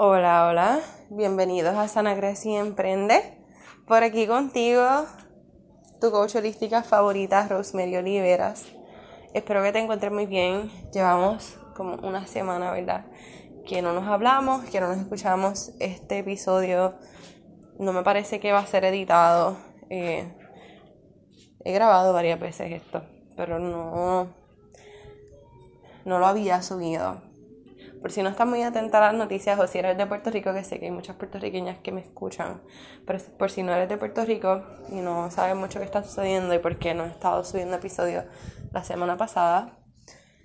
Hola, 0.00 0.46
hola, 0.46 0.80
bienvenidos 1.10 1.74
a 1.74 1.88
Sana 1.88 2.14
Crece 2.14 2.50
y 2.50 2.54
Emprende. 2.54 3.36
Por 3.84 4.04
aquí 4.04 4.28
contigo, 4.28 4.86
tu 6.00 6.12
coach 6.12 6.36
holística 6.36 6.84
favorita, 6.84 7.48
Rosemary 7.48 7.96
Oliveras. 7.96 8.64
Espero 9.34 9.60
que 9.60 9.72
te 9.72 9.80
encuentres 9.80 10.12
muy 10.12 10.26
bien. 10.26 10.70
Llevamos 10.92 11.58
como 11.74 11.96
una 11.96 12.28
semana, 12.28 12.70
¿verdad? 12.70 13.06
Que 13.66 13.82
no 13.82 13.92
nos 13.92 14.06
hablamos, 14.06 14.64
que 14.66 14.80
no 14.80 14.86
nos 14.86 14.98
escuchamos. 14.98 15.72
Este 15.80 16.18
episodio 16.18 16.94
no 17.80 17.92
me 17.92 18.04
parece 18.04 18.38
que 18.38 18.52
va 18.52 18.60
a 18.60 18.66
ser 18.68 18.84
editado. 18.84 19.56
Eh, 19.90 20.32
he 21.64 21.72
grabado 21.72 22.12
varias 22.12 22.38
veces 22.38 22.70
esto, 22.70 23.02
pero 23.36 23.58
no, 23.58 24.28
no 26.04 26.18
lo 26.20 26.26
había 26.28 26.62
subido 26.62 27.27
por 28.00 28.12
si 28.12 28.22
no 28.22 28.28
estás 28.28 28.46
muy 28.46 28.62
atenta 28.62 28.98
a 28.98 29.12
las 29.12 29.14
noticias 29.14 29.58
o 29.58 29.66
si 29.66 29.78
eres 29.78 29.96
de 29.96 30.06
Puerto 30.06 30.30
Rico, 30.30 30.52
que 30.52 30.64
sé 30.64 30.78
que 30.78 30.86
hay 30.86 30.90
muchas 30.90 31.16
puertorriqueñas 31.16 31.78
que 31.78 31.92
me 31.92 32.00
escuchan, 32.00 32.60
pero 33.06 33.18
por 33.38 33.50
si 33.50 33.62
no 33.62 33.72
eres 33.72 33.88
de 33.88 33.96
Puerto 33.96 34.24
Rico 34.24 34.62
y 34.90 34.96
no 34.96 35.30
sabes 35.30 35.56
mucho 35.56 35.78
qué 35.78 35.84
está 35.84 36.02
sucediendo 36.02 36.54
y 36.54 36.58
por 36.58 36.78
qué 36.78 36.94
no 36.94 37.04
he 37.04 37.08
estado 37.08 37.44
subiendo 37.44 37.76
episodios 37.76 38.24
la 38.72 38.84
semana 38.84 39.16
pasada, 39.16 39.78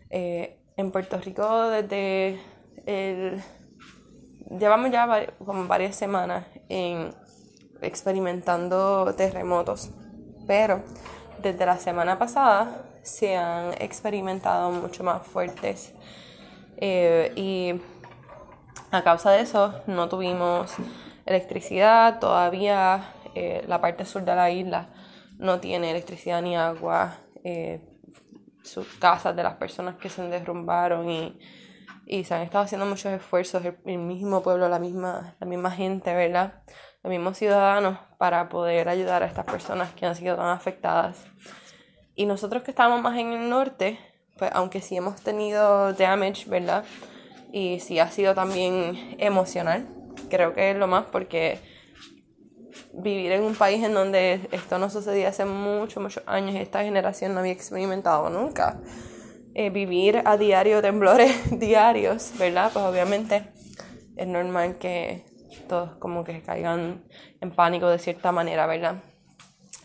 eh, 0.09 0.59
en 0.77 0.91
Puerto 0.91 1.17
Rico 1.17 1.69
desde 1.69 2.39
el... 2.85 3.41
Llevamos 4.59 4.91
ya 4.91 5.07
como 5.43 5.67
varias 5.67 5.95
semanas 5.95 6.45
en 6.69 7.09
experimentando 7.81 9.13
terremotos, 9.15 9.91
pero 10.47 10.83
desde 11.41 11.65
la 11.65 11.77
semana 11.77 12.19
pasada 12.19 12.85
se 13.01 13.35
han 13.35 13.73
experimentado 13.81 14.71
mucho 14.71 15.03
más 15.03 15.25
fuertes 15.25 15.93
eh, 16.85 17.31
y 17.37 17.81
a 18.91 19.03
causa 19.05 19.31
de 19.31 19.39
eso 19.39 19.73
no 19.87 20.09
tuvimos 20.09 20.75
electricidad, 21.25 22.19
todavía 22.19 23.13
eh, 23.35 23.63
la 23.69 23.79
parte 23.79 24.03
sur 24.03 24.25
de 24.25 24.35
la 24.35 24.51
isla 24.51 24.89
no 25.39 25.61
tiene 25.61 25.91
electricidad 25.91 26.41
ni 26.41 26.57
agua, 26.57 27.19
eh, 27.45 27.79
sus 28.63 28.85
casas 28.95 29.33
de 29.33 29.43
las 29.43 29.55
personas 29.55 29.95
que 29.95 30.09
se 30.09 30.23
derrumbaron 30.23 31.09
y, 31.09 31.39
y 32.05 32.25
se 32.25 32.33
han 32.33 32.41
estado 32.41 32.65
haciendo 32.65 32.85
muchos 32.85 33.13
esfuerzos, 33.13 33.63
el, 33.85 33.97
mismo 33.99 34.43
pueblo, 34.43 34.67
la 34.67 34.79
misma, 34.79 35.37
la 35.39 35.47
misma 35.47 35.71
gente, 35.71 36.13
¿verdad? 36.13 36.63
Los 37.01 37.11
mismos 37.11 37.37
ciudadanos 37.37 37.97
para 38.17 38.49
poder 38.49 38.89
ayudar 38.89 39.23
a 39.23 39.27
estas 39.27 39.45
personas 39.45 39.93
que 39.93 40.05
han 40.05 40.17
sido 40.17 40.35
tan 40.35 40.47
afectadas. 40.47 41.27
Y 42.13 42.25
nosotros 42.25 42.61
que 42.63 42.71
estamos 42.71 43.01
más 43.01 43.17
en 43.17 43.31
el 43.31 43.49
norte, 43.49 43.97
pues 44.37 44.51
aunque 44.53 44.81
sí 44.81 44.97
hemos 44.97 45.21
tenido 45.21 45.93
damage, 45.93 46.45
¿verdad? 46.47 46.83
Y 47.51 47.79
sí 47.79 47.99
ha 47.99 48.09
sido 48.09 48.33
también 48.33 49.15
emocional, 49.19 49.87
creo 50.29 50.53
que 50.53 50.71
es 50.71 50.77
lo 50.77 50.87
más 50.87 51.05
porque 51.05 51.59
vivir 52.93 53.31
en 53.31 53.43
un 53.43 53.55
país 53.55 53.83
en 53.83 53.93
donde 53.93 54.47
esto 54.51 54.79
no 54.79 54.89
sucedía 54.89 55.29
hace 55.29 55.45
muchos, 55.45 56.01
muchos 56.01 56.23
años 56.25 56.55
esta 56.55 56.83
generación 56.83 57.33
no 57.33 57.39
había 57.39 57.51
experimentado 57.51 58.29
nunca. 58.29 58.79
Eh, 59.55 59.69
vivir 59.69 60.23
a 60.25 60.35
diario 60.37 60.81
temblores 60.81 61.31
diarios, 61.59 62.31
¿verdad? 62.39 62.71
Pues 62.73 62.85
obviamente 62.85 63.51
es 64.15 64.27
normal 64.27 64.77
que 64.79 65.25
todos 65.69 65.95
como 65.97 66.23
que 66.23 66.41
caigan 66.41 67.03
en 67.39 67.51
pánico 67.51 67.87
de 67.87 67.99
cierta 67.99 68.31
manera, 68.31 68.65
¿verdad? 68.65 68.95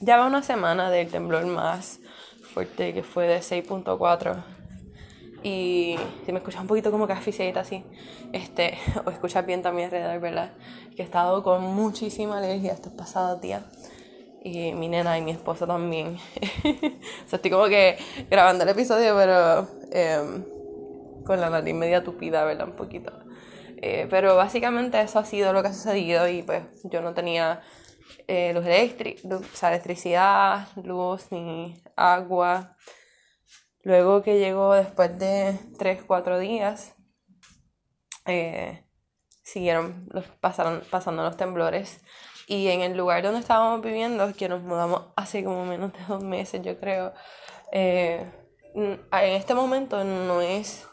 Ya 0.00 0.16
va 0.16 0.26
una 0.26 0.42
semana 0.42 0.91
del 0.91 1.10
temblor 1.10 1.44
más 1.46 2.00
fuerte 2.48 2.92
que 2.92 3.02
fue 3.02 3.27
de 3.27 3.38
6.4 3.38 4.42
y 5.42 5.96
si 6.27 6.32
me 6.32 6.38
escuchas 6.38 6.60
un 6.60 6.66
poquito 6.66 6.91
como 6.91 7.06
que 7.06 7.12
asfixiadita 7.12 7.60
así, 7.60 7.84
este, 8.32 8.77
o 9.04 9.10
escuchas 9.10 9.46
bien 9.46 9.62
también 9.62 9.86
alrededor, 9.86 10.20
¿verdad? 10.20 10.52
Que 10.96 11.02
he 11.02 11.04
estado 11.04 11.42
con 11.42 11.62
muchísima 11.62 12.38
alergia 12.38 12.72
estos 12.72 12.92
pasados 12.92 13.41
días. 13.41 13.62
Y 14.42 14.72
mi 14.72 14.88
nena 14.88 15.19
y 15.19 15.22
mi 15.22 15.32
esposo 15.32 15.66
también. 15.66 16.16
o 16.64 17.28
sea, 17.28 17.36
estoy 17.36 17.50
como 17.50 17.66
que 17.66 17.98
grabando 18.31 18.65
el 18.65 18.70
episodio, 18.70 19.15
pero 19.16 19.69
em, 19.91 20.44
con 21.25 21.41
la 21.41 21.50
nariz 21.50 21.75
media 21.75 22.03
tupida, 22.03 22.44
¿verdad? 22.44 22.69
Un 22.69 22.76
poquito. 22.76 23.12
Eh, 23.80 24.06
pero 24.10 24.36
básicamente 24.36 25.00
eso 25.00 25.19
ha 25.19 25.25
sido 25.25 25.53
lo 25.53 25.62
que 25.62 25.69
ha 25.69 25.72
sucedido 25.72 26.28
y 26.28 26.42
pues 26.42 26.65
yo 26.84 27.00
no 27.00 27.15
tenía 27.15 27.60
eh, 28.26 28.53
luz, 28.53 28.66
eléctrica, 28.66 29.20
o 29.36 29.42
sea, 29.54 29.69
electricidad, 29.69 30.66
luz 30.82 31.30
ni 31.30 31.80
agua. 31.98 32.76
Luego 33.82 34.22
que 34.22 34.38
llegó 34.38 34.75
después 34.75 35.19
de 35.19 35.59
3, 35.78 36.03
4 36.06 36.38
días, 36.38 36.94
eh, 38.26 38.84
siguieron 39.42 40.06
los, 40.10 40.26
pasaron, 40.26 40.82
pasando 40.91 41.22
los 41.22 41.36
temblores. 41.36 42.00
Y 42.47 42.69
en 42.69 42.81
el 42.81 42.97
lugar 42.97 43.22
donde 43.22 43.41
estábamos 43.41 43.82
viviendo, 43.82 44.32
que 44.34 44.48
nos 44.48 44.62
mudamos 44.62 45.06
hace 45.16 45.44
como 45.44 45.64
menos 45.64 45.92
de 45.92 45.98
dos 46.09 46.22
meses, 46.22 46.62
yo 46.62 46.78
creo, 46.78 47.12
eh, 47.72 48.30
en 48.75 49.00
este 49.12 49.54
momento 49.54 50.03
no 50.04 50.41
es 50.41 50.86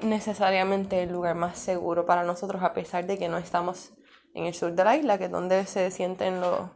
necesariamente 0.00 1.02
el 1.02 1.12
lugar 1.12 1.34
más 1.34 1.58
seguro 1.58 2.06
para 2.06 2.24
nosotros, 2.24 2.62
a 2.62 2.72
pesar 2.72 3.06
de 3.06 3.18
que 3.18 3.28
no 3.28 3.38
estamos 3.38 3.92
en 4.34 4.46
el 4.46 4.54
sur 4.54 4.72
de 4.72 4.84
la 4.84 4.96
isla, 4.96 5.18
que 5.18 5.24
es 5.24 5.30
donde 5.30 5.66
se 5.66 5.90
sienten 5.90 6.40
los, 6.40 6.70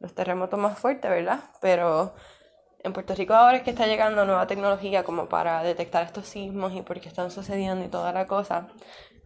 los 0.00 0.14
terremotos 0.14 0.58
más 0.58 0.78
fuertes, 0.78 1.10
¿verdad? 1.10 1.40
Pero 1.60 2.14
en 2.82 2.92
Puerto 2.92 3.14
Rico 3.14 3.34
ahora 3.34 3.58
es 3.58 3.62
que 3.62 3.70
está 3.70 3.86
llegando 3.86 4.24
nueva 4.24 4.46
tecnología 4.46 5.04
como 5.04 5.28
para 5.28 5.62
detectar 5.62 6.04
estos 6.04 6.26
sismos 6.26 6.74
y 6.74 6.82
por 6.82 7.00
qué 7.00 7.08
están 7.08 7.30
sucediendo 7.30 7.84
y 7.84 7.88
toda 7.88 8.12
la 8.12 8.26
cosa. 8.26 8.68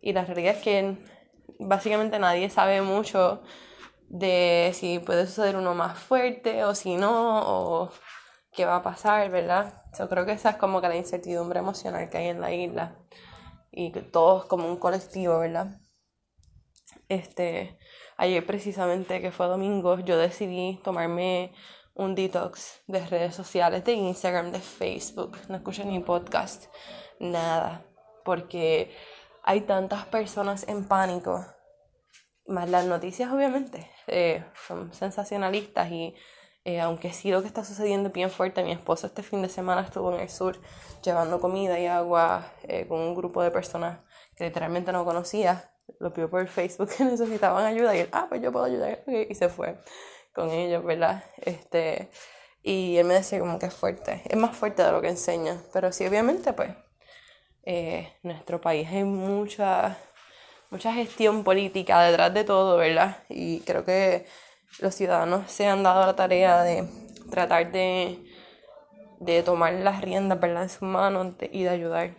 Y 0.00 0.12
la 0.12 0.24
realidad 0.24 0.56
es 0.56 0.62
que 0.62 0.96
básicamente 1.58 2.18
nadie 2.18 2.50
sabe 2.50 2.82
mucho 2.82 3.42
de 4.08 4.70
si 4.74 4.98
puede 4.98 5.26
suceder 5.26 5.56
uno 5.56 5.74
más 5.74 5.98
fuerte 5.98 6.64
o 6.64 6.74
si 6.74 6.96
no, 6.96 7.42
o 7.46 7.90
qué 8.52 8.64
va 8.64 8.76
a 8.76 8.82
pasar, 8.82 9.30
¿verdad? 9.30 9.82
Yo 9.98 10.08
creo 10.08 10.26
que 10.26 10.32
esa 10.32 10.50
es 10.50 10.56
como 10.56 10.80
que 10.80 10.88
la 10.88 10.96
incertidumbre 10.96 11.60
emocional 11.60 12.10
que 12.10 12.18
hay 12.18 12.28
en 12.28 12.40
la 12.40 12.52
isla 12.52 12.96
y 13.70 13.92
que 13.92 14.02
todos 14.02 14.46
como 14.46 14.68
un 14.68 14.78
colectivo, 14.78 15.38
¿verdad? 15.38 15.80
Este, 17.08 17.78
ayer 18.16 18.44
precisamente 18.44 19.20
que 19.20 19.32
fue 19.32 19.46
domingo, 19.46 19.98
yo 20.00 20.16
decidí 20.16 20.80
tomarme 20.82 21.52
un 21.94 22.14
detox 22.14 22.82
de 22.86 23.06
redes 23.06 23.34
sociales, 23.34 23.84
de 23.84 23.92
Instagram, 23.92 24.50
de 24.50 24.60
Facebook, 24.60 25.38
no 25.48 25.56
escucho 25.56 25.84
ni 25.84 26.00
podcast, 26.00 26.66
nada, 27.20 27.84
porque 28.24 28.94
hay 29.42 29.62
tantas 29.62 30.06
personas 30.06 30.66
en 30.68 30.84
pánico, 30.84 31.46
más 32.46 32.68
las 32.68 32.84
noticias 32.84 33.32
obviamente 33.32 33.88
eh, 34.06 34.44
son 34.66 34.92
sensacionalistas 34.92 35.90
y 35.90 36.14
eh, 36.64 36.80
aunque 36.80 37.12
sí 37.12 37.30
lo 37.30 37.42
que 37.42 37.48
está 37.48 37.64
sucediendo 37.64 38.10
bien 38.10 38.30
fuerte, 38.30 38.64
mi 38.64 38.72
esposo 38.72 39.06
este 39.06 39.22
fin 39.22 39.42
de 39.42 39.48
semana 39.48 39.82
estuvo 39.82 40.12
en 40.14 40.20
el 40.20 40.30
sur 40.30 40.58
llevando 41.02 41.40
comida 41.40 41.78
y 41.78 41.86
agua 41.86 42.52
eh, 42.64 42.86
con 42.88 43.00
un 43.00 43.14
grupo 43.14 43.42
de 43.42 43.50
personas 43.50 44.00
que 44.36 44.44
literalmente 44.44 44.90
no 44.90 45.04
conocía, 45.04 45.72
lo 46.00 46.12
pidió 46.12 46.28
por 46.30 46.46
Facebook 46.48 46.88
que 46.96 47.04
necesitaban 47.04 47.64
ayuda 47.64 47.94
y 47.94 48.00
él, 48.00 48.08
ah, 48.12 48.26
pues 48.28 48.42
yo 48.42 48.50
puedo 48.50 48.64
ayudar, 48.64 49.04
y 49.06 49.34
se 49.34 49.48
fue 49.48 49.78
con 50.34 50.50
ellos, 50.50 50.84
¿verdad? 50.84 51.24
Este, 51.38 52.10
y 52.62 52.96
él 52.96 53.06
me 53.06 53.14
decía 53.14 53.38
como 53.38 53.58
que 53.58 53.66
es 53.66 53.74
fuerte, 53.74 54.22
es 54.24 54.36
más 54.36 54.56
fuerte 54.56 54.82
de 54.82 54.90
lo 54.90 55.00
que 55.00 55.08
enseña, 55.08 55.62
pero 55.72 55.92
sí, 55.92 56.06
obviamente, 56.06 56.52
pues, 56.52 56.70
eh, 57.64 58.12
nuestro 58.22 58.60
país 58.60 58.88
hay 58.88 59.04
mucha, 59.04 59.96
mucha 60.70 60.92
gestión 60.92 61.44
política 61.44 62.02
detrás 62.02 62.34
de 62.34 62.44
todo, 62.44 62.76
¿verdad? 62.76 63.18
Y 63.28 63.60
creo 63.60 63.84
que 63.84 64.26
los 64.80 64.94
ciudadanos 64.94 65.50
se 65.50 65.66
han 65.66 65.82
dado 65.82 66.04
la 66.04 66.16
tarea 66.16 66.62
de 66.62 66.88
tratar 67.30 67.70
de, 67.70 68.18
de 69.20 69.42
tomar 69.42 69.72
las 69.74 70.00
riendas, 70.00 70.40
¿verdad?, 70.40 70.64
en 70.64 70.68
sus 70.68 70.82
manos 70.82 71.34
y 71.52 71.62
de 71.62 71.70
ayudar. 71.70 72.10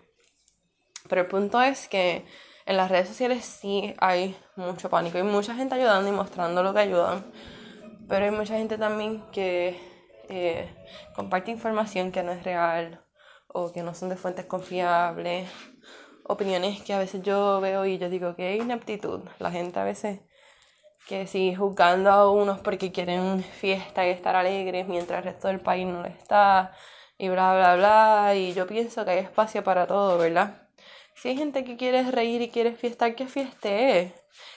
Pero 1.10 1.22
el 1.22 1.28
punto 1.28 1.62
es 1.62 1.88
que 1.88 2.26
en 2.66 2.78
las 2.78 2.90
redes 2.90 3.10
sociales 3.10 3.46
sí 3.46 3.94
hay 4.00 4.36
mucho 4.56 4.90
pánico, 4.90 5.18
hay 5.18 5.24
mucha 5.24 5.54
gente 5.54 5.76
ayudando 5.76 6.10
y 6.10 6.14
mostrando 6.14 6.64
lo 6.64 6.74
que 6.74 6.80
ayudan 6.80 7.26
pero 8.08 8.26
hay 8.26 8.32
mucha 8.32 8.58
gente 8.58 8.78
también 8.78 9.24
que 9.32 9.80
eh, 10.30 10.74
comparte 11.16 11.52
información 11.52 12.12
que 12.12 12.24
no 12.24 12.32
es 12.32 12.44
real 12.44 13.04
o 13.48 13.72
que 13.72 13.84
no 13.84 13.94
son 13.94 14.10
de 14.10 14.18
fuentes 14.18 14.46
confiables, 14.46 15.50
opiniones 16.24 16.82
que 16.82 16.94
a 16.94 17.00
veces 17.00 17.22
yo 17.22 17.62
veo 17.62 17.86
y 17.86 17.98
yo 17.98 18.10
digo 18.10 18.36
que 18.36 18.48
hay 18.48 18.62
ineptitud. 18.62 19.22
La 19.40 19.52
gente 19.52 19.80
a 19.80 19.84
veces 19.84 20.22
que 21.08 21.28
sigue 21.28 21.56
juzgando 21.56 22.12
a 22.12 22.32
unos 22.32 22.60
porque 22.60 22.92
quieren 22.92 23.44
fiesta 23.44 24.06
y 24.06 24.10
estar 24.10 24.36
alegres 24.36 24.88
mientras 24.88 25.20
el 25.20 25.26
resto 25.26 25.48
del 25.48 25.60
país 25.60 25.86
no 25.86 26.02
lo 26.02 26.08
está 26.08 26.74
y 27.18 27.30
bla 27.30 27.54
bla 27.54 27.76
bla 27.76 28.36
y 28.36 28.54
yo 28.54 28.68
pienso 28.68 29.06
que 29.06 29.12
hay 29.12 29.20
espacio 29.20 29.64
para 29.64 29.88
todo, 29.88 30.18
¿verdad? 30.18 30.65
Si 31.16 31.30
hay 31.30 31.38
gente 31.38 31.64
que 31.64 31.78
quiere 31.78 32.04
reír 32.12 32.42
y 32.42 32.50
quiere 32.50 32.74
fiestar, 32.74 33.16
¿qué 33.16 33.28
fieste 33.28 34.14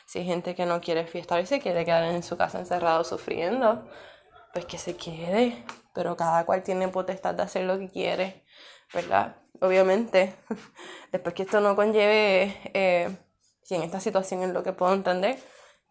si 0.06 0.20
hay 0.20 0.24
gente 0.24 0.54
que 0.54 0.66
no 0.66 0.80
quiere 0.80 1.06
fiestar 1.06 1.40
y 1.40 1.46
se 1.46 1.60
quiere 1.60 1.84
quedar 1.84 2.04
en 2.04 2.22
su 2.22 2.36
casa 2.36 2.58
encerrado 2.58 3.04
sufriendo, 3.04 3.86
pues 4.52 4.64
que 4.66 4.78
se 4.78 4.96
quede. 4.96 5.64
Pero 5.94 6.16
cada 6.16 6.44
cual 6.46 6.62
tiene 6.62 6.88
potestad 6.88 7.34
de 7.34 7.42
hacer 7.42 7.64
lo 7.64 7.78
que 7.78 7.88
quiere, 7.88 8.44
¿verdad? 8.94 9.36
Obviamente, 9.60 10.34
después 11.12 11.34
que 11.34 11.42
esto 11.42 11.60
no 11.60 11.76
conlleve 11.76 12.56
eh, 12.74 13.16
si 13.62 13.74
en 13.74 13.82
esta 13.82 14.00
situación 14.00 14.42
es 14.42 14.50
lo 14.50 14.62
que 14.62 14.72
puedo 14.72 14.94
entender, 14.94 15.38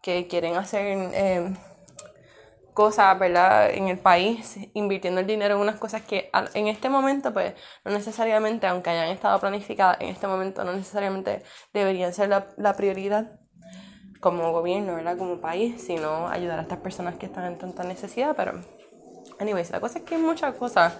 que 0.02 0.26
quieren 0.26 0.56
hacer 0.56 0.86
eh, 0.86 1.54
cosas, 2.78 3.18
¿verdad? 3.18 3.70
En 3.72 3.88
el 3.88 3.98
país, 3.98 4.56
invirtiendo 4.72 5.20
el 5.20 5.26
dinero 5.26 5.56
en 5.56 5.60
unas 5.60 5.80
cosas 5.80 6.02
que 6.02 6.30
en 6.54 6.68
este 6.68 6.88
momento, 6.88 7.32
pues, 7.32 7.54
no 7.84 7.90
necesariamente, 7.90 8.68
aunque 8.68 8.90
hayan 8.90 9.08
estado 9.08 9.36
planificadas, 9.40 9.96
en 10.00 10.10
este 10.10 10.28
momento 10.28 10.62
no 10.62 10.72
necesariamente 10.72 11.42
deberían 11.72 12.14
ser 12.14 12.28
la, 12.28 12.46
la 12.56 12.74
prioridad 12.74 13.32
como 14.20 14.52
gobierno, 14.52 14.94
¿verdad? 14.94 15.18
Como 15.18 15.40
país, 15.40 15.82
sino 15.84 16.28
ayudar 16.28 16.60
a 16.60 16.62
estas 16.62 16.78
personas 16.78 17.16
que 17.16 17.26
están 17.26 17.46
en 17.46 17.58
tanta 17.58 17.82
necesidad, 17.82 18.36
pero, 18.36 18.52
anyways, 19.40 19.72
la 19.72 19.80
cosa 19.80 19.98
es 19.98 20.04
que 20.04 20.14
hay 20.14 20.22
muchas 20.22 20.54
cosas 20.54 20.94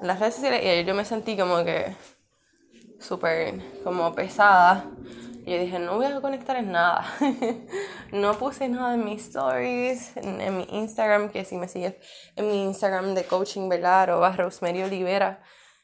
en 0.00 0.06
las 0.06 0.20
redes 0.20 0.36
sociales 0.36 0.62
y 0.62 0.84
yo 0.84 0.94
me 0.94 1.04
sentí 1.04 1.36
como 1.36 1.64
que 1.64 1.96
súper 3.00 3.60
como 3.82 4.14
pesada 4.14 4.84
yo 5.46 5.58
dije, 5.58 5.78
no 5.78 5.96
voy 5.96 6.06
a 6.06 6.20
conectar 6.20 6.56
en 6.56 6.72
nada. 6.72 7.04
no 8.12 8.38
puse 8.38 8.68
nada 8.68 8.94
en 8.94 9.04
mis 9.04 9.26
stories, 9.26 10.16
en, 10.16 10.56
mi 10.56 10.66
Instagram, 10.70 11.28
que 11.30 11.44
si 11.44 11.56
me 11.56 11.68
sigues 11.68 11.96
en 12.36 12.48
mi 12.48 12.64
Instagram 12.64 13.14
de 13.14 13.24
coaching, 13.24 13.68
¿verdad? 13.68 14.08
O 14.10 14.32
Rosemary 14.32 14.82
Olivera. 14.82 15.42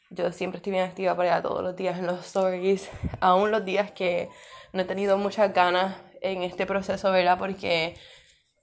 Yo 0.08 0.32
siempre 0.32 0.56
estoy 0.56 0.72
bien 0.72 0.84
activa 0.84 1.14
por 1.14 1.26
allá 1.26 1.42
todos 1.42 1.62
los 1.62 1.76
días 1.76 1.98
en 1.98 2.06
los 2.06 2.26
stories. 2.26 2.88
Aún 3.20 3.50
los 3.50 3.64
días 3.64 3.92
que 3.92 4.30
no 4.72 4.82
he 4.82 4.84
tenido 4.84 5.18
muchas 5.18 5.52
ganas 5.52 5.94
en 6.22 6.42
este 6.42 6.64
proceso, 6.64 7.12
¿verdad? 7.12 7.38
Porque 7.38 7.96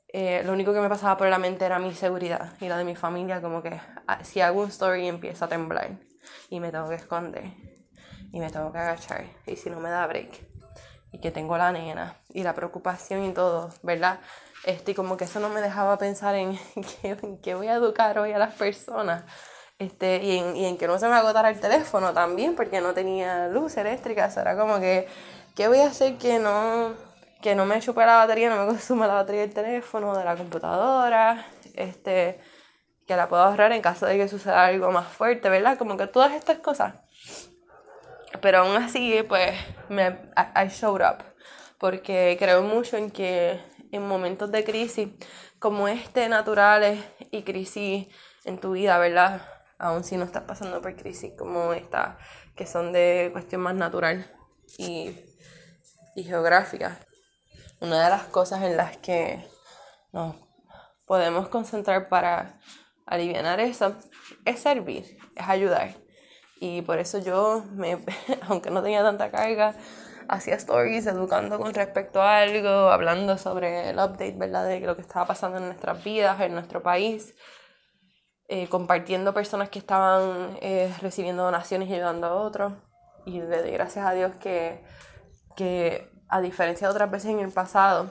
eh, 0.08 0.42
lo 0.46 0.54
único 0.54 0.74
que 0.74 0.80
me 0.80 0.90
pasaba 0.90 1.16
por 1.16 1.28
la 1.30 1.38
mente 1.38 1.64
era 1.64 1.78
mi 1.78 1.94
seguridad 1.94 2.54
y 2.60 2.70
la 2.70 2.78
de 2.78 2.84
mi 2.84 2.96
familia. 2.96 3.40
Como 3.40 3.62
que 3.62 3.80
ah, 4.08 4.24
si 4.24 4.42
hago 4.42 4.62
un 4.62 4.70
story 4.70 5.08
empieza 5.08 5.46
a 5.46 5.48
temblar 5.48 6.00
y 6.50 6.60
me 6.60 6.72
tengo 6.72 6.90
que 6.90 6.96
esconder 6.96 7.52
y 8.34 8.40
me 8.40 8.50
tengo 8.50 8.72
que 8.72 8.80
agachar. 8.80 9.26
Y 9.46 9.56
si 9.58 9.70
no 9.70 9.80
me 9.80 9.90
da 9.90 10.08
break 10.08 10.47
que 11.22 11.32
tengo 11.32 11.58
la 11.58 11.72
nena 11.72 12.18
y 12.34 12.44
la 12.44 12.54
preocupación 12.54 13.24
y 13.24 13.34
todo, 13.34 13.70
¿verdad? 13.84 14.20
Este, 14.64 14.96
como 14.96 15.18
que 15.18 15.26
eso 15.26 15.40
no 15.40 15.50
me 15.50 15.62
dejaba 15.62 15.98
pensar 15.98 16.36
en 16.36 16.58
qué, 17.42 17.56
voy 17.56 17.68
a 17.68 17.76
educar 17.76 18.20
hoy 18.20 18.34
a 18.34 18.38
las 18.38 18.54
personas. 18.54 19.24
Este, 19.80 20.24
y, 20.24 20.38
en, 20.38 20.58
y 20.58 20.66
en 20.66 20.78
que 20.78 20.88
no 20.88 20.98
se 20.98 21.08
me 21.08 21.16
agotara 21.16 21.50
el 21.50 21.60
teléfono 21.60 22.14
también, 22.14 22.56
porque 22.56 22.82
no 22.82 22.94
tenía 22.94 23.48
luz 23.48 23.78
eléctrica. 23.78 24.30
O 24.36 24.40
era 24.40 24.58
como 24.58 24.80
que, 24.80 25.08
¿qué 25.56 25.68
voy 25.68 25.80
a 25.80 25.88
hacer 25.88 26.18
que 26.18 26.40
no, 26.40 26.94
que 27.42 27.56
no 27.56 27.66
me 27.66 27.80
chupe 27.80 28.06
la 28.06 28.18
batería, 28.18 28.50
no 28.50 28.58
me 28.58 28.68
consume 28.72 29.08
la 29.08 29.14
batería 29.14 29.42
del 29.42 29.54
teléfono, 29.54 30.18
de 30.18 30.26
la 30.26 30.36
computadora? 30.36 31.46
Este, 31.76 32.40
que 33.06 33.16
la 33.16 33.30
puedo 33.30 33.44
ahorrar 33.44 33.72
en 33.72 33.82
caso 33.82 34.06
de 34.06 34.18
que 34.18 34.28
suceda 34.28 34.66
algo 34.66 34.92
más 34.92 35.08
fuerte, 35.08 35.50
¿verdad? 35.50 35.78
Como 35.78 35.96
que 35.98 36.08
todas 36.08 36.34
estas 36.34 36.60
cosas 36.60 36.96
pero 38.42 38.60
aún 38.60 38.76
así, 38.76 39.24
pues, 39.28 39.54
me, 39.90 40.08
I, 40.56 40.68
showed 40.70 41.02
up. 41.02 41.24
Porque 41.80 42.36
creo 42.40 42.64
mucho 42.64 42.98
en 42.98 43.12
que 43.12 43.62
en 43.92 44.08
momentos 44.08 44.52
de 44.52 44.64
crisis 44.64 45.10
como 45.60 45.88
este, 45.88 46.28
naturales 46.30 47.04
y 47.32 47.44
crisis 47.44 48.08
en 48.46 48.60
tu 48.60 48.72
vida, 48.72 48.98
¿verdad? 48.98 49.42
Aún 49.78 50.04
si 50.04 50.18
no 50.18 50.26
estás 50.26 50.44
pasando 50.44 50.82
por 50.82 50.96
crisis 50.96 51.34
como 51.38 51.74
esta, 51.74 52.18
que 52.56 52.66
son 52.66 52.92
de 52.92 53.30
cuestión 53.32 53.62
más 53.62 53.76
natural 53.76 54.26
y, 54.78 55.16
y 56.16 56.24
geográfica. 56.24 57.00
Una 57.80 58.04
de 58.04 58.10
las 58.10 58.24
cosas 58.24 58.64
en 58.64 58.76
las 58.76 58.98
que 58.98 59.48
nos 60.12 60.36
podemos 61.06 61.48
concentrar 61.50 62.10
para 62.10 62.60
aliviar 63.06 63.60
eso 63.60 63.96
es 64.46 64.60
servir, 64.60 65.18
es 65.36 65.48
ayudar. 65.48 66.07
Y 66.60 66.82
por 66.82 67.00
eso 67.00 67.20
yo, 67.20 67.64
me, 67.74 68.00
aunque 68.48 68.72
no 68.72 68.82
tenía 68.82 69.04
tanta 69.04 69.32
carga, 69.32 69.76
hacía 70.28 70.56
stories 70.56 71.08
educando 71.08 71.58
con 71.60 71.74
respecto 71.74 72.22
a 72.22 72.40
algo, 72.40 72.70
hablando 72.90 73.38
sobre 73.38 73.90
el 73.90 73.96
update, 73.98 74.36
¿verdad? 74.38 74.66
De 74.68 74.80
lo 74.80 74.96
que 74.96 75.02
estaba 75.02 75.26
pasando 75.26 75.58
en 75.58 75.66
nuestras 75.66 76.04
vidas, 76.04 76.40
en 76.42 76.54
nuestro 76.54 76.82
país, 76.84 77.36
eh, 78.50 78.68
compartiendo 78.70 79.34
personas 79.34 79.70
que 79.70 79.80
estaban 79.80 80.58
eh, 80.62 80.94
recibiendo 81.02 81.44
donaciones 81.44 81.90
y 81.90 81.94
ayudando 81.94 82.28
a 82.28 82.36
otros. 82.36 82.74
Y 83.26 83.42
le 83.42 83.62
doy 83.62 83.72
gracias 83.72 84.06
a 84.06 84.14
Dios 84.14 84.36
que, 84.36 84.84
que, 85.56 86.10
a 86.30 86.42
diferencia 86.42 86.88
de 86.88 86.92
otras 86.92 87.10
veces 87.10 87.32
en 87.32 87.40
el 87.40 87.52
pasado, 87.52 88.10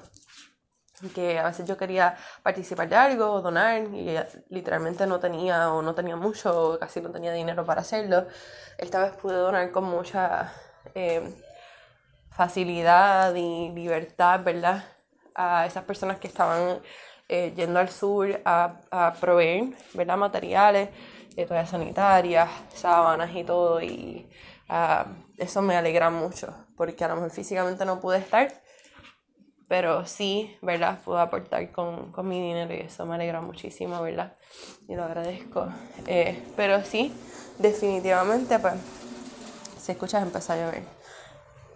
que 1.14 1.38
a 1.38 1.44
veces 1.44 1.66
yo 1.66 1.76
quería 1.76 2.16
participar 2.43 2.88
de 2.88 2.96
algo 2.96 3.40
donar 3.43 3.82
y 3.82 4.16
literalmente 4.48 5.06
no 5.06 5.20
tenía 5.20 5.72
o 5.72 5.82
no 5.82 5.94
tenía 5.94 6.16
mucho 6.16 6.72
o 6.75 6.78
casi 6.78 7.00
no 7.00 7.10
tenía 7.10 7.32
dinero 7.32 7.64
para 7.64 7.82
hacerlo. 7.82 8.26
Esta 8.78 9.02
vez 9.02 9.12
pude 9.12 9.34
donar 9.37 9.70
con 9.70 9.84
mucha 9.84 10.52
eh, 10.94 11.34
facilidad 12.31 13.34
y 13.34 13.70
libertad, 13.70 14.40
¿verdad? 14.44 14.84
A 15.34 15.66
esas 15.66 15.84
personas 15.84 16.19
que 16.19 16.28
estaban 16.28 16.81
eh, 17.28 17.52
yendo 17.56 17.81
al 17.81 17.90
sur 17.90 18.40
a, 18.44 18.81
a 18.90 19.12
proveer, 19.14 19.75
¿verdad? 19.94 20.16
Materiales, 20.16 20.90
eh, 21.37 21.46
toallas 21.46 21.70
sanitarias, 21.70 22.48
sábanas 22.75 23.34
y 23.34 23.44
todo 23.44 23.82
y 23.82 24.31
ah, 24.69 25.06
eso 25.37 25.60
me 25.62 25.76
alegra 25.76 26.10
mucho 26.10 26.54
porque 26.76 27.04
a 27.04 27.08
lo 27.08 27.16
mejor 27.16 27.31
físicamente 27.31 27.84
no 27.84 28.00
pude 28.00 28.19
estar 28.19 28.48
pero 29.68 30.06
sí, 30.06 30.56
¿verdad? 30.62 31.00
Puedo 31.04 31.18
aportar 31.18 31.72
con, 31.72 32.12
con, 32.12 32.28
mi 32.28 32.40
dinero 32.40 32.72
y 32.72 32.86
eso 32.86 33.04
me 33.04 33.16
alegra 33.16 33.40
muchísimo, 33.40 34.00
¿verdad? 34.00 34.34
Y 34.88 34.94
lo 34.94 35.04
agradezco. 35.04 35.68
Eh, 36.06 36.40
pero 36.56 36.84
sí, 36.84 37.12
definitivamente, 37.58 38.58
pues, 38.60 38.74
si 39.82 39.92
escuchas, 39.92 40.22
empieza 40.22 40.52
a 40.52 40.56
llover. 40.56 40.82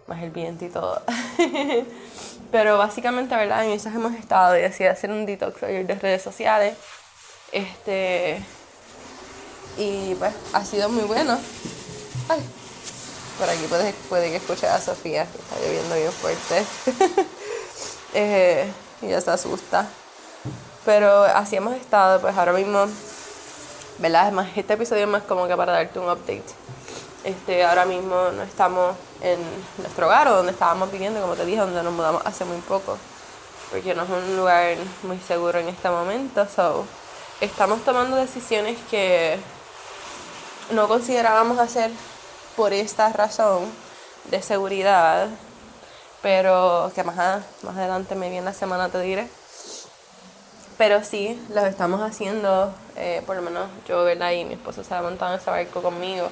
Más 0.07 0.23
el 0.23 0.31
viento 0.31 0.65
y 0.65 0.69
todo. 0.69 1.01
pero 2.51 2.77
básicamente, 2.77 3.35
¿verdad? 3.35 3.65
En 3.65 3.71
esas 3.71 3.93
hemos 3.93 4.13
estado 4.13 4.57
y 4.57 4.63
así 4.63 4.85
hacer 4.85 5.11
un 5.11 5.25
detox 5.25 5.61
de 5.61 5.97
redes 6.01 6.21
sociales. 6.21 6.77
Este. 7.51 8.41
Y 9.77 10.15
pues 10.15 10.33
ha 10.53 10.63
sido 10.65 10.89
muy 10.89 11.03
bueno. 11.03 11.37
Ay, 12.29 12.39
por 13.37 13.49
aquí 13.49 13.65
puede, 13.67 13.93
puede 14.09 14.29
que 14.29 14.37
escuche 14.37 14.67
a 14.67 14.79
Sofía, 14.79 15.25
que 15.25 15.37
está 15.37 15.55
lloviendo 15.59 15.95
bien 15.95 16.11
fuerte. 16.11 16.65
eh, 18.13 18.71
ya 19.01 19.21
se 19.21 19.31
asusta. 19.31 19.87
Pero 20.85 21.23
así 21.23 21.55
hemos 21.55 21.75
estado, 21.75 22.19
pues 22.21 22.35
ahora 22.35 22.53
mismo, 22.53 22.85
¿verdad? 23.99 24.31
Más, 24.31 24.49
este 24.55 24.73
episodio 24.73 25.03
es 25.03 25.09
más 25.09 25.23
como 25.23 25.47
que 25.47 25.55
para 25.55 25.73
darte 25.73 25.99
un 25.99 26.09
update. 26.09 26.43
Este, 27.23 27.63
ahora 27.63 27.85
mismo 27.85 28.15
no 28.35 28.41
estamos 28.41 28.95
en 29.21 29.39
nuestro 29.77 30.07
hogar 30.07 30.27
o 30.27 30.37
donde 30.37 30.53
estábamos 30.53 30.91
viviendo, 30.91 31.21
como 31.21 31.35
te 31.35 31.45
dije, 31.45 31.59
donde 31.59 31.83
nos 31.83 31.93
mudamos 31.93 32.23
hace 32.25 32.45
muy 32.45 32.57
poco, 32.61 32.97
porque 33.69 33.93
no 33.93 34.03
es 34.03 34.09
un 34.09 34.37
lugar 34.37 34.75
muy 35.03 35.19
seguro 35.19 35.59
en 35.59 35.67
este 35.67 35.89
momento. 35.89 36.47
So, 36.47 36.85
estamos 37.41 37.83
tomando 37.85 38.17
decisiones 38.17 38.77
que 38.89 39.37
no 40.71 40.87
considerábamos 40.87 41.59
hacer 41.59 41.91
por 42.55 42.73
esta 42.73 43.09
razón 43.13 43.65
de 44.25 44.41
seguridad 44.41 45.27
pero 46.21 46.91
que 46.93 47.03
más, 47.03 47.43
adelante, 47.67 48.15
me 48.15 48.29
viene 48.29 48.45
la 48.45 48.53
semana, 48.53 48.89
te 48.89 49.01
diré. 49.01 49.27
Pero 50.77 51.03
sí, 51.03 51.39
lo 51.49 51.65
estamos 51.65 52.01
haciendo, 52.01 52.73
eh, 52.95 53.21
por 53.25 53.35
lo 53.35 53.41
menos 53.41 53.69
yo, 53.87 54.03
¿verdad? 54.03 54.31
Y 54.31 54.45
mi 54.45 54.53
esposo 54.53 54.83
se 54.83 54.93
ha 54.93 55.01
montado 55.01 55.33
en 55.33 55.39
ese 55.39 55.49
barco 55.49 55.81
conmigo, 55.81 56.29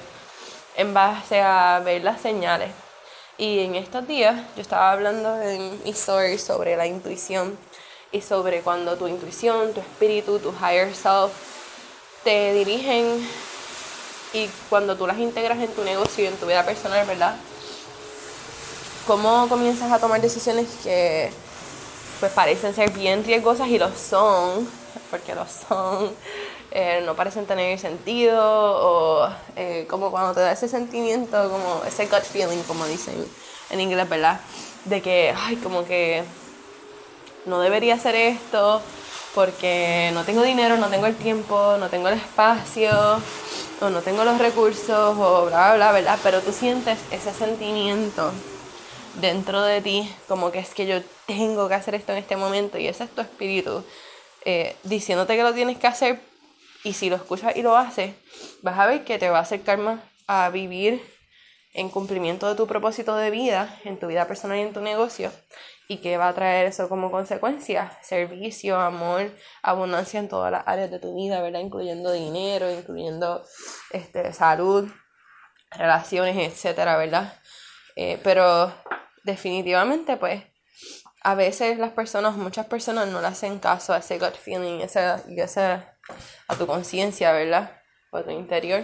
en 0.76 0.92
base 0.92 1.40
a 1.40 1.80
ver 1.84 2.02
las 2.02 2.20
señales. 2.20 2.70
Y 3.38 3.60
en 3.60 3.74
estos 3.74 4.06
días 4.06 4.36
yo 4.56 4.62
estaba 4.62 4.92
hablando 4.92 5.40
en 5.40 5.82
mi 5.82 5.90
story 5.90 6.36
sobre 6.36 6.76
la 6.76 6.86
intuición 6.86 7.56
y 8.12 8.20
sobre 8.20 8.60
cuando 8.60 8.96
tu 8.96 9.06
intuición, 9.06 9.72
tu 9.72 9.80
espíritu, 9.80 10.38
tu 10.40 10.52
higher 10.52 10.94
self 10.94 11.32
te 12.24 12.52
dirigen 12.52 13.26
y 14.32 14.46
cuando 14.68 14.96
tú 14.96 15.06
las 15.06 15.18
integras 15.18 15.58
en 15.58 15.72
tu 15.72 15.82
negocio 15.84 16.24
y 16.24 16.26
en 16.26 16.36
tu 16.36 16.46
vida 16.46 16.64
personal, 16.64 17.06
¿verdad? 17.06 17.34
Cómo 19.10 19.48
comienzas 19.48 19.90
a 19.90 19.98
tomar 19.98 20.20
decisiones 20.20 20.68
que 20.84 21.32
pues 22.20 22.30
parecen 22.30 22.72
ser 22.72 22.92
bien 22.92 23.24
riesgosas 23.24 23.66
y 23.66 23.76
lo 23.76 23.90
son, 23.92 24.70
porque 25.10 25.34
lo 25.34 25.44
son, 25.48 26.12
eh, 26.70 27.02
no 27.04 27.16
parecen 27.16 27.44
tener 27.44 27.76
sentido, 27.80 28.38
o 28.40 29.28
eh, 29.56 29.84
como 29.90 30.12
cuando 30.12 30.32
te 30.32 30.42
da 30.42 30.52
ese 30.52 30.68
sentimiento, 30.68 31.50
como 31.50 31.82
ese 31.88 32.06
gut 32.06 32.22
feeling, 32.22 32.62
como 32.68 32.86
dicen 32.86 33.16
en 33.70 33.80
inglés, 33.80 34.08
¿verdad? 34.08 34.38
De 34.84 35.02
que, 35.02 35.34
ay, 35.36 35.56
como 35.56 35.84
que 35.84 36.22
no 37.46 37.58
debería 37.58 37.96
hacer 37.96 38.14
esto 38.14 38.80
porque 39.34 40.12
no 40.14 40.22
tengo 40.22 40.42
dinero, 40.42 40.76
no 40.76 40.86
tengo 40.86 41.06
el 41.06 41.16
tiempo, 41.16 41.74
no 41.80 41.88
tengo 41.88 42.06
el 42.06 42.14
espacio, 42.14 42.92
o 43.80 43.90
no 43.90 44.02
tengo 44.02 44.22
los 44.22 44.38
recursos, 44.38 45.16
o 45.18 45.46
bla, 45.46 45.74
bla, 45.74 45.74
bla, 45.74 45.92
¿verdad? 45.92 46.18
Pero 46.22 46.42
tú 46.42 46.52
sientes 46.52 46.96
ese 47.10 47.34
sentimiento 47.34 48.30
dentro 49.14 49.62
de 49.62 49.80
ti, 49.80 50.14
como 50.28 50.50
que 50.50 50.58
es 50.60 50.74
que 50.74 50.86
yo 50.86 51.02
tengo 51.26 51.68
que 51.68 51.74
hacer 51.74 51.94
esto 51.94 52.12
en 52.12 52.18
este 52.18 52.36
momento 52.36 52.78
y 52.78 52.86
ese 52.86 53.04
es 53.04 53.10
tu 53.10 53.20
espíritu 53.20 53.84
eh, 54.44 54.76
diciéndote 54.84 55.36
que 55.36 55.42
lo 55.42 55.52
tienes 55.52 55.78
que 55.78 55.86
hacer 55.86 56.20
y 56.84 56.94
si 56.94 57.10
lo 57.10 57.16
escuchas 57.16 57.56
y 57.56 57.62
lo 57.62 57.76
haces, 57.76 58.14
vas 58.62 58.78
a 58.78 58.86
ver 58.86 59.04
que 59.04 59.18
te 59.18 59.28
va 59.28 59.38
a 59.38 59.42
acercar 59.42 59.78
más 59.78 60.00
a 60.26 60.48
vivir 60.50 61.02
en 61.74 61.88
cumplimiento 61.88 62.48
de 62.48 62.54
tu 62.54 62.66
propósito 62.66 63.16
de 63.16 63.30
vida, 63.30 63.78
en 63.84 63.98
tu 63.98 64.06
vida 64.06 64.26
personal 64.26 64.58
y 64.58 64.62
en 64.62 64.72
tu 64.72 64.80
negocio, 64.80 65.30
y 65.88 65.98
que 65.98 66.16
va 66.16 66.28
a 66.28 66.34
traer 66.34 66.66
eso 66.66 66.88
como 66.88 67.10
consecuencia, 67.10 67.98
servicio, 68.02 68.78
amor, 68.78 69.30
abundancia 69.62 70.20
en 70.20 70.28
todas 70.28 70.50
las 70.50 70.66
áreas 70.66 70.90
de 70.90 70.98
tu 70.98 71.14
vida, 71.14 71.42
¿verdad? 71.42 71.60
Incluyendo 71.60 72.12
dinero, 72.12 72.70
incluyendo 72.70 73.44
este, 73.90 74.32
salud, 74.32 74.90
relaciones, 75.70 76.36
etcétera, 76.36 76.96
¿verdad? 76.96 77.39
Eh, 77.96 78.18
pero 78.22 78.72
definitivamente, 79.24 80.16
pues, 80.16 80.42
a 81.22 81.34
veces 81.34 81.78
las 81.78 81.92
personas, 81.92 82.36
muchas 82.36 82.66
personas 82.66 83.08
no 83.08 83.20
le 83.20 83.26
hacen 83.26 83.58
caso 83.58 83.92
a 83.92 83.98
ese 83.98 84.18
gut 84.18 84.34
feeling, 84.34 84.80
ese, 84.80 85.16
ese, 85.36 85.60
a 85.60 86.56
tu 86.58 86.66
conciencia, 86.66 87.32
¿verdad? 87.32 87.80
O 88.10 88.18
a 88.18 88.24
tu 88.24 88.30
interior. 88.30 88.82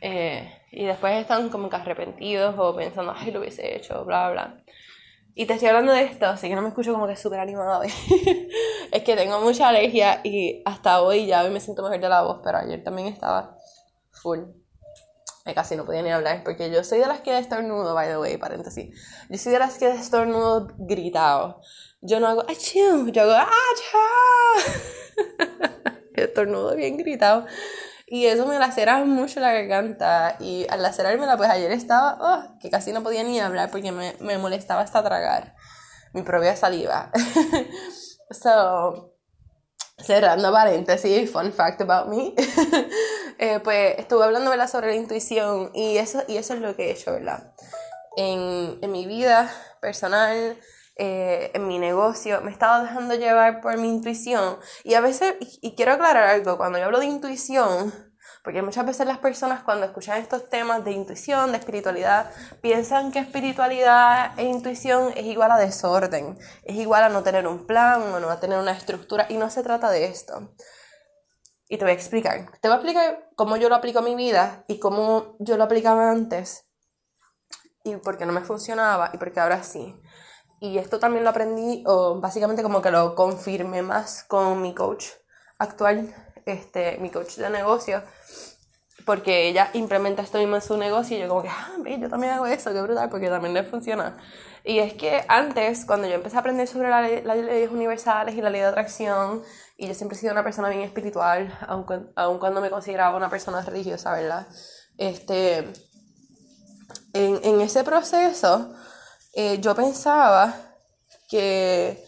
Eh, 0.00 0.50
y 0.72 0.84
después 0.86 1.14
están 1.20 1.50
como 1.50 1.68
que 1.68 1.76
arrepentidos 1.76 2.54
o 2.58 2.74
pensando, 2.74 3.14
ay, 3.14 3.30
lo 3.30 3.40
hubiese 3.40 3.76
hecho, 3.76 4.04
bla, 4.04 4.30
bla. 4.30 4.64
Y 5.34 5.46
te 5.46 5.54
estoy 5.54 5.68
hablando 5.68 5.92
de 5.92 6.02
esto, 6.02 6.26
así 6.26 6.48
que 6.48 6.54
no 6.54 6.62
me 6.62 6.68
escucho 6.68 6.92
como 6.92 7.06
que 7.06 7.16
súper 7.16 7.40
animada 7.40 7.80
es 8.92 9.02
que 9.02 9.16
tengo 9.16 9.40
mucha 9.40 9.68
alergia 9.68 10.20
y 10.24 10.62
hasta 10.66 11.00
hoy 11.00 11.26
ya 11.26 11.42
hoy 11.42 11.50
me 11.50 11.60
siento 11.60 11.82
mejor 11.82 12.00
de 12.00 12.08
la 12.08 12.22
voz, 12.22 12.40
pero 12.44 12.58
ayer 12.58 12.82
también 12.84 13.08
estaba 13.08 13.56
full. 14.10 14.40
Me 15.44 15.54
casi 15.54 15.76
no 15.76 15.84
podía 15.84 16.02
ni 16.02 16.10
hablar 16.10 16.42
porque 16.44 16.70
yo 16.70 16.84
soy 16.84 17.00
de 17.00 17.06
las 17.06 17.20
que 17.20 17.36
estornudo, 17.36 17.94
by 17.94 18.08
the 18.08 18.18
way, 18.18 18.36
paréntesis. 18.36 18.94
Yo 19.28 19.38
soy 19.38 19.52
de 19.52 19.58
las 19.58 19.78
que 19.78 19.90
estornudo 19.90 20.68
gritado. 20.78 21.60
Yo 22.00 22.20
no 22.20 22.28
hago 22.28 22.42
achú, 22.48 23.08
yo 23.10 23.22
hago 23.22 23.32
achá. 23.32 24.08
estornudo 26.14 26.76
bien 26.76 26.96
gritado. 26.96 27.46
Y 28.06 28.26
eso 28.26 28.46
me 28.46 28.58
lacera 28.58 29.04
mucho 29.04 29.40
la 29.40 29.52
garganta. 29.52 30.36
Y 30.38 30.66
al 30.68 30.82
lacerármela, 30.82 31.36
pues 31.36 31.48
ayer 31.48 31.72
estaba, 31.72 32.18
oh, 32.20 32.58
que 32.60 32.70
casi 32.70 32.92
no 32.92 33.02
podía 33.02 33.22
ni 33.22 33.40
hablar 33.40 33.70
porque 33.70 33.90
me, 33.90 34.14
me 34.20 34.38
molestaba 34.38 34.82
hasta 34.82 35.02
tragar 35.02 35.54
mi 36.12 36.22
propia 36.22 36.54
saliva. 36.56 37.10
so, 38.30 39.11
cerrando 40.02 40.52
paréntesis, 40.52 41.30
fun 41.30 41.52
fact 41.52 41.80
about 41.80 42.08
me. 42.08 42.34
eh, 43.38 43.60
pues 43.62 43.98
estuve 43.98 44.24
hablando 44.24 44.50
¿verdad? 44.50 44.68
sobre 44.68 44.88
la 44.88 44.96
intuición 44.96 45.70
y 45.74 45.96
eso, 45.96 46.22
y 46.28 46.36
eso 46.36 46.54
es 46.54 46.60
lo 46.60 46.76
que 46.76 46.88
he 46.88 46.90
hecho, 46.92 47.12
¿verdad? 47.12 47.52
En, 48.16 48.78
en 48.82 48.92
mi 48.92 49.06
vida 49.06 49.50
personal, 49.80 50.58
eh, 50.96 51.50
en 51.54 51.66
mi 51.66 51.78
negocio, 51.78 52.40
me 52.42 52.50
he 52.50 52.52
estado 52.52 52.82
dejando 52.82 53.14
llevar 53.14 53.60
por 53.60 53.78
mi 53.78 53.88
intuición. 53.88 54.58
Y 54.84 54.94
a 54.94 55.00
veces, 55.00 55.34
y, 55.40 55.74
quiero 55.74 55.92
aclarar 55.92 56.28
algo, 56.28 56.56
cuando 56.58 56.78
yo 56.78 56.84
hablo 56.84 57.00
de 57.00 57.06
intuición, 57.06 58.11
porque 58.42 58.62
muchas 58.62 58.84
veces 58.84 59.06
las 59.06 59.18
personas 59.18 59.62
cuando 59.62 59.86
escuchan 59.86 60.20
estos 60.20 60.48
temas 60.48 60.84
de 60.84 60.92
intuición, 60.92 61.52
de 61.52 61.58
espiritualidad, 61.58 62.30
piensan 62.60 63.12
que 63.12 63.20
espiritualidad 63.20 64.38
e 64.38 64.44
intuición 64.44 65.12
es 65.16 65.26
igual 65.26 65.52
a 65.52 65.58
desorden, 65.58 66.36
es 66.64 66.76
igual 66.76 67.04
a 67.04 67.08
no 67.08 67.22
tener 67.22 67.46
un 67.46 67.66
plan 67.66 68.02
o 68.02 68.18
no 68.18 68.30
a 68.30 68.40
tener 68.40 68.58
una 68.58 68.72
estructura, 68.72 69.26
y 69.28 69.36
no 69.36 69.48
se 69.48 69.62
trata 69.62 69.90
de 69.90 70.06
esto. 70.06 70.54
Y 71.68 71.78
te 71.78 71.84
voy 71.84 71.92
a 71.92 71.94
explicar. 71.94 72.50
Te 72.60 72.68
voy 72.68 72.72
a 72.72 72.80
explicar 72.80 73.30
cómo 73.36 73.56
yo 73.56 73.68
lo 73.68 73.76
aplico 73.76 74.00
a 74.00 74.02
mi 74.02 74.14
vida 74.14 74.64
y 74.68 74.78
cómo 74.78 75.36
yo 75.38 75.56
lo 75.56 75.64
aplicaba 75.64 76.10
antes 76.10 76.66
y 77.84 77.96
por 77.96 78.18
qué 78.18 78.26
no 78.26 78.32
me 78.32 78.42
funcionaba 78.42 79.10
y 79.12 79.18
por 79.18 79.32
qué 79.32 79.40
ahora 79.40 79.62
sí. 79.62 79.94
Y 80.60 80.78
esto 80.78 80.98
también 80.98 81.24
lo 81.24 81.30
aprendí, 81.30 81.82
o 81.86 82.20
básicamente 82.20 82.62
como 82.62 82.82
que 82.82 82.90
lo 82.90 83.14
confirmé 83.14 83.82
más 83.82 84.24
con 84.24 84.62
mi 84.62 84.74
coach 84.74 85.06
actual, 85.58 86.14
este, 86.46 86.98
mi 86.98 87.10
coach 87.10 87.36
de 87.36 87.50
negocio, 87.50 88.02
porque 89.04 89.48
ella 89.48 89.70
implementa 89.74 90.22
esto 90.22 90.38
mismo 90.38 90.56
en 90.56 90.62
su 90.62 90.76
negocio 90.76 91.16
y 91.16 91.20
yo 91.20 91.28
como 91.28 91.42
que, 91.42 91.48
ah, 91.48 91.76
yo 92.00 92.08
también 92.08 92.34
hago 92.34 92.46
eso, 92.46 92.72
qué 92.72 92.80
brutal, 92.80 93.08
porque 93.10 93.28
también 93.28 93.54
le 93.54 93.64
funciona. 93.64 94.16
Y 94.64 94.78
es 94.78 94.94
que 94.94 95.24
antes, 95.26 95.84
cuando 95.84 96.06
yo 96.06 96.14
empecé 96.14 96.36
a 96.36 96.40
aprender 96.40 96.68
sobre 96.68 96.88
las 96.88 97.36
leyes 97.36 97.70
universales 97.70 98.36
y 98.36 98.40
la 98.40 98.50
ley 98.50 98.60
de 98.60 98.68
atracción, 98.68 99.42
y 99.76 99.88
yo 99.88 99.94
siempre 99.94 100.16
he 100.16 100.20
sido 100.20 100.32
una 100.32 100.44
persona 100.44 100.68
bien 100.68 100.82
espiritual, 100.82 101.58
aun, 101.66 102.12
aun 102.14 102.38
cuando 102.38 102.60
me 102.60 102.70
consideraba 102.70 103.16
una 103.16 103.28
persona 103.28 103.60
religiosa, 103.62 104.12
¿verdad? 104.12 104.46
Este, 104.98 105.58
en, 107.12 107.40
en 107.42 107.60
ese 107.60 107.82
proceso, 107.82 108.72
eh, 109.34 109.58
yo 109.60 109.74
pensaba 109.74 110.54
que 111.28 112.04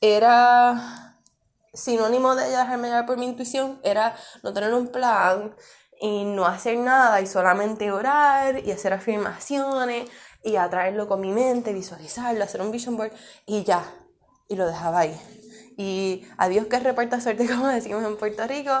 era 0.00 1.09
sinónimo 1.72 2.34
de 2.34 2.48
dejarme 2.48 2.88
llevar 2.88 3.06
por 3.06 3.18
mi 3.18 3.26
intuición, 3.26 3.80
era 3.82 4.16
no 4.42 4.52
tener 4.52 4.74
un 4.74 4.88
plan 4.88 5.54
y 6.00 6.24
no 6.24 6.46
hacer 6.46 6.78
nada 6.78 7.20
y 7.20 7.26
solamente 7.26 7.92
orar 7.92 8.64
y 8.64 8.72
hacer 8.72 8.92
afirmaciones 8.92 10.08
y 10.42 10.56
atraerlo 10.56 11.08
con 11.08 11.20
mi 11.20 11.32
mente, 11.32 11.72
visualizarlo, 11.72 12.42
hacer 12.42 12.62
un 12.62 12.70
vision 12.70 12.96
board 12.96 13.12
y 13.46 13.64
ya, 13.64 13.84
y 14.48 14.56
lo 14.56 14.66
dejaba 14.66 15.00
ahí. 15.00 15.20
Y 15.76 16.26
adiós 16.38 16.66
que 16.66 16.78
reparta 16.78 17.20
suerte, 17.20 17.46
como 17.54 17.68
decimos 17.68 18.04
en 18.04 18.16
Puerto 18.16 18.46
Rico, 18.46 18.72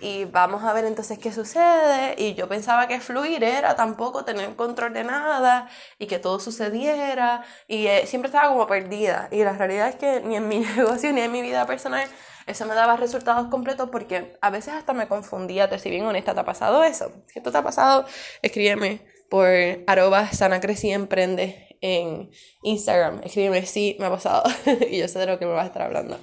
y 0.00 0.24
vamos 0.24 0.64
a 0.64 0.72
ver 0.72 0.84
entonces 0.84 1.18
qué 1.18 1.32
sucede. 1.32 2.14
Y 2.18 2.34
yo 2.34 2.48
pensaba 2.48 2.88
que 2.88 3.00
fluir 3.00 3.44
era 3.44 3.76
tampoco 3.76 4.24
tener 4.24 4.54
control 4.56 4.92
de 4.92 5.04
nada 5.04 5.68
y 5.98 6.06
que 6.06 6.18
todo 6.18 6.40
sucediera. 6.40 7.44
Y 7.68 7.86
eh, 7.86 8.06
siempre 8.06 8.28
estaba 8.28 8.48
como 8.48 8.66
perdida. 8.66 9.28
Y 9.30 9.44
la 9.44 9.52
realidad 9.52 9.88
es 9.88 9.96
que 9.96 10.20
ni 10.20 10.36
en 10.36 10.48
mi 10.48 10.58
negocio 10.76 11.12
ni 11.12 11.20
en 11.20 11.32
mi 11.32 11.42
vida 11.42 11.66
personal 11.66 12.08
eso 12.46 12.66
me 12.66 12.74
daba 12.74 12.96
resultados 12.96 13.48
completos 13.48 13.90
porque 13.90 14.36
a 14.40 14.50
veces 14.50 14.74
hasta 14.74 14.92
me 14.92 15.06
confundía. 15.06 15.68
Te 15.68 15.78
soy 15.78 15.92
bien 15.92 16.04
honesta, 16.04 16.34
¿te 16.34 16.40
ha 16.40 16.44
pasado 16.44 16.82
eso? 16.82 17.12
Si 17.26 17.38
esto 17.38 17.52
te 17.52 17.58
ha 17.58 17.62
pasado, 17.62 18.04
escríbeme 18.42 19.00
por 19.28 19.46
arroba 19.86 20.32
sana 20.32 20.60
emprende 20.60 21.76
en 21.80 22.30
Instagram. 22.62 23.20
Escríbeme, 23.24 23.64
sí, 23.66 23.96
me 24.00 24.06
ha 24.06 24.10
pasado. 24.10 24.42
y 24.90 24.98
yo 24.98 25.06
sé 25.06 25.18
de 25.20 25.26
lo 25.26 25.38
que 25.38 25.46
me 25.46 25.52
vas 25.52 25.64
a 25.64 25.66
estar 25.68 25.82
hablando. 25.82 26.18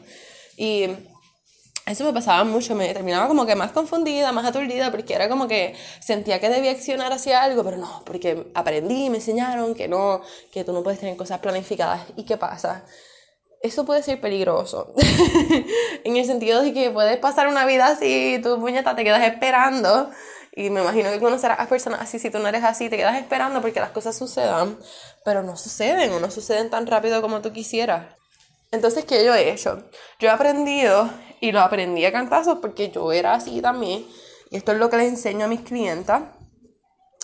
Y 0.57 0.89
eso 1.91 2.03
me 2.03 2.13
pasaba 2.13 2.43
mucho, 2.43 2.75
me 2.75 2.93
terminaba 2.93 3.27
como 3.27 3.45
que 3.45 3.55
más 3.55 3.71
confundida, 3.71 4.31
más 4.31 4.45
aturdida, 4.45 4.91
porque 4.91 5.13
era 5.13 5.29
como 5.29 5.47
que 5.47 5.73
sentía 5.99 6.39
que 6.39 6.49
debía 6.49 6.71
accionar 6.71 7.13
hacia 7.13 7.41
algo, 7.41 7.63
pero 7.63 7.77
no, 7.77 8.03
porque 8.05 8.51
aprendí, 8.53 9.09
me 9.09 9.17
enseñaron 9.17 9.73
que 9.73 9.87
no, 9.87 10.21
que 10.51 10.63
tú 10.63 10.73
no 10.73 10.83
puedes 10.83 10.99
tener 10.99 11.15
cosas 11.15 11.39
planificadas. 11.39 12.01
¿Y 12.17 12.25
qué 12.25 12.37
pasa? 12.37 12.83
Eso 13.61 13.85
puede 13.85 14.03
ser 14.03 14.21
peligroso, 14.21 14.93
en 16.03 16.17
el 16.17 16.25
sentido 16.25 16.61
de 16.61 16.73
que 16.73 16.91
puedes 16.91 17.17
pasar 17.17 17.47
una 17.47 17.65
vida 17.65 17.87
así, 17.87 18.39
tu 18.43 18.59
puñeta 18.59 18.95
te 18.95 19.03
quedas 19.03 19.23
esperando, 19.23 20.11
y 20.57 20.69
me 20.69 20.81
imagino 20.81 21.11
que 21.11 21.19
conocerás 21.19 21.59
a 21.59 21.67
personas 21.67 22.01
así, 22.01 22.19
si 22.19 22.29
tú 22.29 22.39
no 22.39 22.47
eres 22.47 22.63
así, 22.63 22.89
te 22.89 22.97
quedas 22.97 23.15
esperando 23.15 23.61
porque 23.61 23.79
las 23.79 23.91
cosas 23.91 24.17
sucedan, 24.17 24.77
pero 25.23 25.41
no 25.41 25.55
suceden 25.55 26.11
o 26.11 26.19
no 26.19 26.31
suceden 26.31 26.69
tan 26.69 26.85
rápido 26.85 27.21
como 27.21 27.41
tú 27.41 27.53
quisieras. 27.53 28.17
Entonces, 28.71 29.05
¿qué 29.05 29.23
yo 29.23 29.33
he 29.33 29.51
hecho? 29.51 29.83
Yo 30.19 30.27
he 30.27 30.31
aprendido 30.31 31.09
y 31.39 31.51
lo 31.51 31.61
aprendí 31.61 32.05
a 32.05 32.11
cantazos 32.11 32.59
porque 32.59 32.89
yo 32.89 33.11
era 33.11 33.33
así 33.33 33.61
también. 33.61 34.05
Y 34.49 34.57
esto 34.57 34.71
es 34.71 34.77
lo 34.77 34.89
que 34.89 34.97
les 34.97 35.09
enseño 35.09 35.45
a 35.45 35.49
mis 35.49 35.61
clientas. 35.61 36.23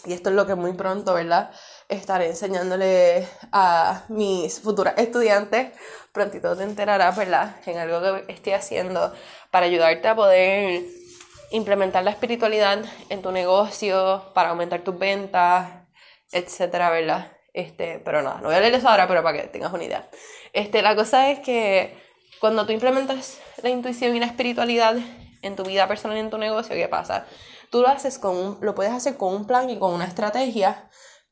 Y 0.06 0.14
esto 0.14 0.30
es 0.30 0.36
lo 0.36 0.46
que 0.46 0.56
muy 0.56 0.74
pronto, 0.74 1.14
¿verdad? 1.14 1.52
Estaré 1.88 2.28
enseñándole 2.28 3.26
a 3.54 4.04
mis 4.10 4.60
futuras 4.60 4.96
estudiantes. 4.98 5.72
Prontito 6.12 6.58
te 6.58 6.64
enterarás, 6.64 7.16
¿verdad? 7.16 7.56
En 7.66 7.78
algo 7.78 8.02
que 8.02 8.34
estoy 8.34 8.54
haciendo 8.54 9.14
para 9.50 9.68
ayudarte 9.68 10.08
a 10.10 10.16
poder 10.16 10.84
implementar 11.52 12.04
la 12.04 12.12
espiritualidad 12.12 12.84
en 13.10 13.22
tu 13.22 13.32
negocio, 13.32 14.32
para 14.34 14.50
aumentar 14.50 14.82
tus 14.82 14.98
ventas, 14.98 15.70
etcétera, 16.32 16.90
¿verdad? 16.90 17.32
Este, 17.54 18.00
pero 18.00 18.24
nada, 18.24 18.42
no 18.42 18.48
voy 18.48 18.56
a 18.56 18.60
leer 18.60 18.74
eso 18.74 18.90
ahora, 18.90 19.08
pero 19.08 19.22
para 19.24 19.42
que 19.42 19.48
tengas 19.48 19.72
una 19.72 19.84
idea. 19.84 20.10
Este, 20.52 20.82
la 20.82 20.96
cosa 20.96 21.30
es 21.30 21.40
que 21.40 21.96
cuando 22.40 22.66
tú 22.66 22.72
implementas 22.72 23.40
la 23.62 23.70
intuición 23.70 24.16
y 24.16 24.20
la 24.20 24.26
espiritualidad 24.26 24.96
en 25.42 25.56
tu 25.56 25.64
vida 25.64 25.88
personal 25.88 26.18
y 26.18 26.22
en 26.22 26.30
tu 26.30 26.38
negocio, 26.38 26.76
¿qué 26.76 26.88
pasa? 26.88 27.26
Tú 27.70 27.82
lo 27.82 27.88
haces 27.88 28.20
con 28.20 28.58
lo 28.62 28.76
puedes 28.76 28.94
hacer 28.94 29.18
con 29.18 29.34
un 29.34 29.48
plan 29.48 29.70
y 29.70 29.78
con 29.80 29.94
una 29.94 30.06
estrategia, 30.06 30.90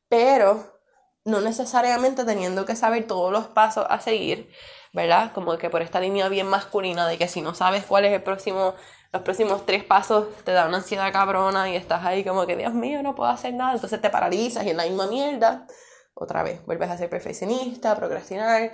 pero 0.08 0.80
no 1.24 1.40
necesariamente 1.40 2.24
teniendo 2.24 2.64
que 2.64 2.76
saber 2.76 3.06
todos 3.06 3.32
los 3.32 3.46
pasos 3.46 3.86
a 3.88 4.00
seguir, 4.00 4.50
¿verdad? 4.92 5.32
Como 5.32 5.56
que 5.56 5.70
por 5.70 5.82
esta 5.82 6.00
línea 6.00 6.28
bien 6.28 6.48
masculina 6.48 7.06
de 7.06 7.16
que 7.16 7.28
si 7.28 7.40
no 7.42 7.54
sabes 7.54 7.84
cuál 7.84 8.04
es 8.04 8.12
el 8.12 8.22
próximo, 8.22 8.74
los 9.12 9.22
próximos 9.22 9.64
tres 9.64 9.84
pasos 9.84 10.26
te 10.44 10.52
da 10.52 10.66
una 10.66 10.78
ansiedad 10.78 11.12
cabrona 11.12 11.70
y 11.70 11.76
estás 11.76 12.04
ahí 12.04 12.24
como 12.24 12.46
que, 12.46 12.56
Dios 12.56 12.74
mío, 12.74 13.02
no 13.02 13.14
puedo 13.14 13.30
hacer 13.30 13.54
nada, 13.54 13.74
entonces 13.74 14.00
te 14.00 14.10
paralizas 14.10 14.64
y 14.64 14.70
en 14.70 14.76
la 14.76 14.84
misma 14.84 15.06
mierda 15.06 15.66
otra 16.14 16.42
vez, 16.42 16.64
vuelves 16.66 16.90
a 16.90 16.98
ser 16.98 17.08
perfeccionista, 17.08 17.96
procrastinar. 17.96 18.72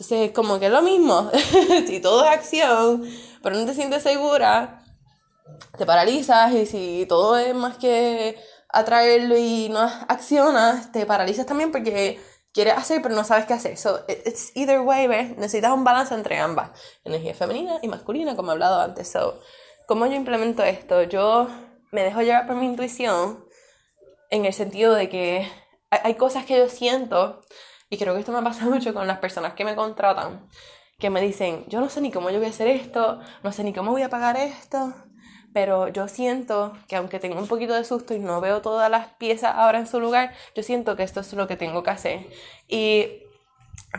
Entonces 0.00 0.28
es 0.30 0.32
como 0.32 0.58
que 0.58 0.66
es 0.66 0.72
lo 0.72 0.80
mismo. 0.80 1.30
si 1.86 2.00
todo 2.00 2.24
es 2.24 2.30
acción, 2.30 3.04
pero 3.42 3.56
no 3.56 3.66
te 3.66 3.74
sientes 3.74 4.02
segura, 4.02 4.82
te 5.76 5.84
paralizas 5.84 6.54
y 6.54 6.64
si 6.64 7.04
todo 7.06 7.36
es 7.36 7.54
más 7.54 7.76
que 7.76 8.38
atraerlo 8.70 9.36
y 9.36 9.68
no 9.68 9.80
accionas, 9.80 10.90
te 10.90 11.04
paralizas 11.04 11.44
también 11.44 11.70
porque 11.70 12.18
quieres 12.54 12.78
hacer 12.78 13.02
pero 13.02 13.14
no 13.14 13.24
sabes 13.24 13.44
qué 13.44 13.52
hacer. 13.52 13.76
So, 13.76 14.00
it's 14.08 14.52
either 14.54 14.80
way, 14.80 15.06
¿ves? 15.06 15.36
Necesitas 15.36 15.72
un 15.72 15.84
balance 15.84 16.14
entre 16.14 16.38
ambas, 16.38 16.70
energía 17.04 17.34
femenina 17.34 17.78
y 17.82 17.88
masculina, 17.88 18.36
como 18.36 18.52
he 18.52 18.52
hablado 18.52 18.80
antes. 18.80 19.06
So, 19.06 19.38
¿cómo 19.86 20.06
yo 20.06 20.14
implemento 20.14 20.62
esto? 20.62 21.02
Yo 21.02 21.46
me 21.92 22.04
dejo 22.04 22.22
llevar 22.22 22.46
por 22.46 22.56
mi 22.56 22.64
intuición 22.64 23.44
en 24.30 24.46
el 24.46 24.54
sentido 24.54 24.94
de 24.94 25.10
que 25.10 25.46
hay 25.90 26.14
cosas 26.14 26.46
que 26.46 26.56
yo 26.56 26.70
siento, 26.70 27.42
y 27.90 27.98
creo 27.98 28.14
que 28.14 28.20
esto 28.20 28.32
me 28.32 28.42
pasa 28.42 28.64
mucho 28.70 28.94
con 28.94 29.06
las 29.06 29.18
personas 29.18 29.54
que 29.54 29.64
me 29.64 29.74
contratan, 29.74 30.48
que 30.98 31.10
me 31.10 31.20
dicen, 31.20 31.64
yo 31.68 31.80
no 31.80 31.90
sé 31.90 32.00
ni 32.00 32.10
cómo 32.10 32.30
yo 32.30 32.38
voy 32.38 32.46
a 32.46 32.50
hacer 32.50 32.68
esto, 32.68 33.20
no 33.42 33.52
sé 33.52 33.64
ni 33.64 33.74
cómo 33.74 33.90
voy 33.90 34.02
a 34.02 34.08
pagar 34.08 34.36
esto, 34.36 34.94
pero 35.52 35.88
yo 35.88 36.06
siento 36.06 36.76
que 36.86 36.96
aunque 36.96 37.18
tengo 37.18 37.40
un 37.40 37.48
poquito 37.48 37.74
de 37.74 37.84
susto 37.84 38.14
y 38.14 38.20
no 38.20 38.40
veo 38.40 38.62
todas 38.62 38.88
las 38.90 39.08
piezas 39.14 39.54
ahora 39.56 39.78
en 39.78 39.86
su 39.88 39.98
lugar, 39.98 40.32
yo 40.54 40.62
siento 40.62 40.94
que 40.94 41.02
esto 41.02 41.20
es 41.20 41.32
lo 41.32 41.48
que 41.48 41.56
tengo 41.56 41.82
que 41.82 41.90
hacer. 41.90 42.28
Y, 42.68 43.24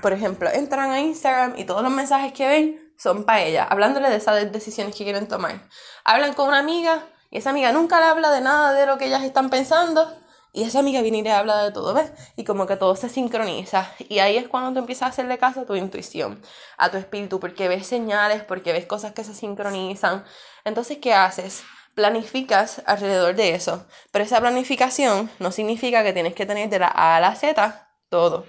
por 0.01 0.13
ejemplo, 0.13 0.50
entran 0.50 0.91
a 0.91 1.01
Instagram 1.01 1.55
y 1.57 1.65
todos 1.65 1.83
los 1.83 1.91
mensajes 1.91 2.31
que 2.31 2.48
ven 2.48 2.93
son 2.98 3.25
para 3.25 3.41
ella, 3.41 3.65
hablándole 3.65 4.10
de 4.10 4.15
esas 4.15 4.50
decisiones 4.51 4.95
que 4.95 5.03
quieren 5.03 5.27
tomar. 5.27 5.67
Hablan 6.05 6.33
con 6.36 6.48
una 6.48 6.60
amiga 6.60 7.03
y 7.31 7.39
esa 7.39 7.50
amiga 7.50 7.74
nunca 7.74 8.00
le 8.00 8.05
habla 8.05 8.31
de 8.31 8.41
nada 8.41 8.74
de 8.74 8.86
lo 8.86 8.98
que 8.98 9.07
ellas 9.07 9.24
están 9.24 9.50
pensando 9.50 10.20
y 10.53 10.63
esa 10.63 10.79
amiga 10.79 11.01
viene 11.01 11.20
y 11.20 11.22
le 11.22 11.31
habla 11.31 11.63
de 11.63 11.72
todo, 11.72 11.93
¿ves? 11.93 12.12
Y 12.36 12.43
como 12.43 12.67
que 12.67 12.75
todo 12.75 12.96
se 12.98 13.08
sincroniza. 13.08 13.89
Y 14.10 14.20
ahí 14.20 14.36
es 14.36 14.50
cuando 14.50 14.74
tú 14.74 14.79
empiezas 14.79 15.03
a 15.03 15.12
hacerle 15.12 15.38
caso 15.38 15.62
a 15.62 15.65
tu 15.65 15.75
intuición, 15.75 16.41
a 16.77 16.91
tu 16.91 16.98
espíritu, 16.98 17.39
porque 17.39 17.70
ves 17.70 17.88
señales, 17.88 18.43
porque 18.43 18.74
ves 18.74 18.86
cosas 18.86 19.13
que 19.13 19.24
se 19.24 19.34
sincronizan. 19.34 20.25
Entonces, 20.65 20.98
¿qué 21.01 21.13
haces? 21.13 21.63
Planificas 21.96 22.81
alrededor 22.86 23.36
de 23.36 23.55
eso. 23.55 23.86
Pero 24.12 24.25
esa 24.25 24.41
planificación 24.41 25.29
no 25.39 25.51
significa 25.53 26.03
que 26.03 26.12
tienes 26.12 26.34
que 26.34 26.46
tener 26.46 26.70
de 26.70 26.79
la 26.79 26.88
A 26.88 27.15
a 27.15 27.22
la 27.22 27.36
Z 27.36 27.89
todo. 28.10 28.46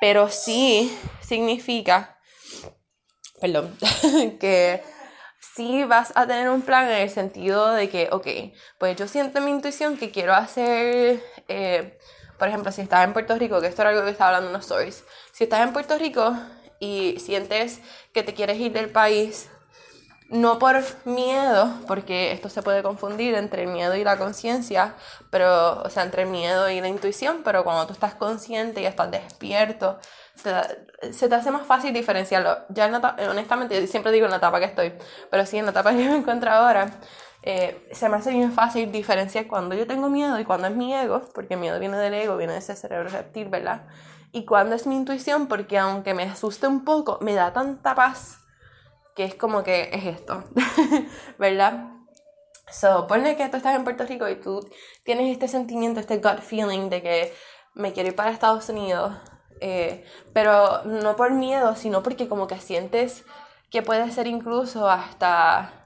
Pero 0.00 0.28
sí 0.30 0.96
significa, 1.20 2.18
perdón, 3.40 3.78
que 4.40 4.82
sí 5.54 5.84
vas 5.84 6.12
a 6.16 6.26
tener 6.26 6.48
un 6.48 6.62
plan 6.62 6.88
en 6.88 7.02
el 7.02 7.10
sentido 7.10 7.70
de 7.72 7.88
que, 7.88 8.08
ok, 8.10 8.26
pues 8.78 8.96
yo 8.96 9.06
siento 9.06 9.38
en 9.38 9.44
mi 9.44 9.50
intuición 9.52 9.96
que 9.96 10.10
quiero 10.10 10.34
hacer, 10.34 11.22
eh, 11.48 11.98
por 12.38 12.48
ejemplo, 12.48 12.72
si 12.72 12.80
estás 12.80 13.04
en 13.04 13.12
Puerto 13.12 13.36
Rico, 13.36 13.60
que 13.60 13.68
esto 13.68 13.82
era 13.82 13.90
algo 13.90 14.04
que 14.04 14.10
estaba 14.10 14.30
hablando 14.30 14.48
en 14.48 14.54
los 14.54 14.64
stories, 14.64 15.04
si 15.32 15.44
estás 15.44 15.60
en 15.66 15.72
Puerto 15.72 15.96
Rico 15.96 16.36
y 16.80 17.18
sientes 17.20 17.80
que 18.12 18.22
te 18.22 18.34
quieres 18.34 18.58
ir 18.58 18.72
del 18.72 18.90
país, 18.90 19.48
no 20.28 20.58
por 20.58 20.82
miedo, 21.04 21.72
porque 21.86 22.32
esto 22.32 22.48
se 22.48 22.62
puede 22.62 22.82
confundir 22.82 23.34
entre 23.34 23.62
el 23.62 23.68
miedo 23.68 23.94
y 23.94 24.02
la 24.02 24.16
conciencia, 24.16 24.96
pero, 25.30 25.82
o 25.82 25.90
sea, 25.90 26.02
entre 26.02 26.22
el 26.22 26.30
miedo 26.30 26.68
y 26.70 26.80
la 26.80 26.88
intuición, 26.88 27.42
pero 27.44 27.62
cuando 27.62 27.86
tú 27.86 27.92
estás 27.92 28.14
consciente 28.14 28.80
y 28.80 28.86
estás 28.86 29.10
despierto, 29.10 30.00
se 30.34 31.28
te 31.28 31.34
hace 31.34 31.50
más 31.50 31.66
fácil 31.66 31.92
diferenciarlo. 31.92 32.58
Ya 32.68 32.86
honestamente, 33.30 33.80
yo 33.80 33.86
siempre 33.86 34.12
digo 34.12 34.26
en 34.26 34.30
la 34.32 34.38
etapa 34.38 34.58
que 34.58 34.66
estoy, 34.66 34.92
pero 35.30 35.46
sí 35.46 35.58
en 35.58 35.64
la 35.64 35.70
etapa 35.70 35.90
que 35.90 35.96
me 35.96 36.16
encuentro 36.16 36.50
ahora, 36.50 36.90
eh, 37.42 37.86
se 37.92 38.08
me 38.08 38.16
hace 38.16 38.30
bien 38.30 38.52
fácil 38.52 38.90
diferenciar 38.90 39.46
cuando 39.46 39.74
yo 39.74 39.86
tengo 39.86 40.08
miedo 40.08 40.38
y 40.40 40.44
cuando 40.44 40.66
es 40.66 40.74
mi 40.74 40.94
ego, 40.94 41.22
porque 41.34 41.54
el 41.54 41.60
miedo 41.60 41.78
viene 41.78 41.98
del 41.98 42.14
ego, 42.14 42.36
viene 42.36 42.54
de 42.54 42.60
ese 42.60 42.74
cerebro 42.74 43.10
reptil, 43.10 43.48
¿verdad? 43.48 43.82
Y 44.32 44.44
cuando 44.44 44.74
es 44.74 44.86
mi 44.86 44.96
intuición, 44.96 45.46
porque 45.46 45.78
aunque 45.78 46.14
me 46.14 46.24
asuste 46.24 46.66
un 46.66 46.84
poco, 46.84 47.18
me 47.20 47.34
da 47.34 47.52
tanta 47.52 47.94
paz 47.94 48.38
que 49.14 49.24
es 49.24 49.34
como 49.34 49.62
que 49.62 49.90
es 49.92 50.06
esto, 50.06 50.44
¿verdad? 51.38 51.90
So, 52.70 53.06
ponle 53.06 53.36
que 53.36 53.48
tú 53.48 53.58
estás 53.58 53.76
en 53.76 53.84
Puerto 53.84 54.04
Rico 54.04 54.28
y 54.28 54.36
tú 54.36 54.68
tienes 55.04 55.30
este 55.30 55.46
sentimiento, 55.46 56.00
este 56.00 56.16
gut 56.16 56.40
feeling 56.40 56.88
de 56.88 57.02
que 57.02 57.34
me 57.74 57.92
quiero 57.92 58.08
ir 58.08 58.16
para 58.16 58.30
Estados 58.30 58.68
Unidos, 58.70 59.12
eh, 59.60 60.04
pero 60.32 60.82
no 60.84 61.16
por 61.16 61.32
miedo, 61.32 61.76
sino 61.76 62.02
porque 62.02 62.28
como 62.28 62.46
que 62.46 62.58
sientes 62.58 63.24
que 63.70 63.82
puede 63.82 64.10
ser 64.12 64.26
incluso 64.26 64.88
hasta, 64.88 65.84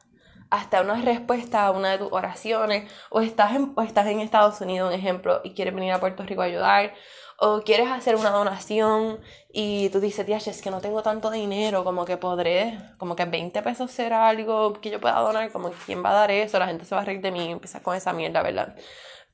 hasta 0.50 0.82
una 0.82 1.00
respuesta 1.00 1.66
a 1.66 1.70
una 1.70 1.92
de 1.92 1.98
tus 1.98 2.12
oraciones, 2.12 2.90
o 3.10 3.20
estás, 3.20 3.54
en, 3.54 3.72
o 3.76 3.82
estás 3.82 4.06
en 4.08 4.20
Estados 4.20 4.60
Unidos, 4.60 4.88
un 4.88 4.94
ejemplo, 4.94 5.40
y 5.44 5.54
quieres 5.54 5.74
venir 5.74 5.92
a 5.92 6.00
Puerto 6.00 6.22
Rico 6.24 6.42
a 6.42 6.46
ayudar, 6.46 6.92
o 7.40 7.62
quieres 7.62 7.88
hacer 7.88 8.16
una 8.16 8.30
donación 8.30 9.20
y 9.52 9.90
tú 9.90 10.00
dices, 10.00 10.26
tía, 10.26 10.38
es 10.38 10.60
que 10.60 10.70
no 10.70 10.80
tengo 10.80 11.02
tanto 11.02 11.30
dinero, 11.30 11.84
como 11.84 12.04
que 12.04 12.16
podré, 12.16 12.78
como 12.98 13.14
que 13.14 13.24
20 13.26 13.62
pesos 13.62 13.92
será 13.92 14.28
algo 14.28 14.72
que 14.80 14.90
yo 14.90 15.00
pueda 15.00 15.20
donar, 15.20 15.52
como 15.52 15.70
quién 15.86 16.04
va 16.04 16.10
a 16.10 16.14
dar 16.14 16.30
eso, 16.32 16.58
la 16.58 16.66
gente 16.66 16.84
se 16.84 16.96
va 16.96 17.02
a 17.02 17.04
reír 17.04 17.20
de 17.20 17.30
mí 17.30 17.46
y 17.46 17.52
empieza 17.52 17.80
con 17.80 17.94
esa 17.96 18.12
mierda, 18.12 18.42
¿verdad? 18.42 18.74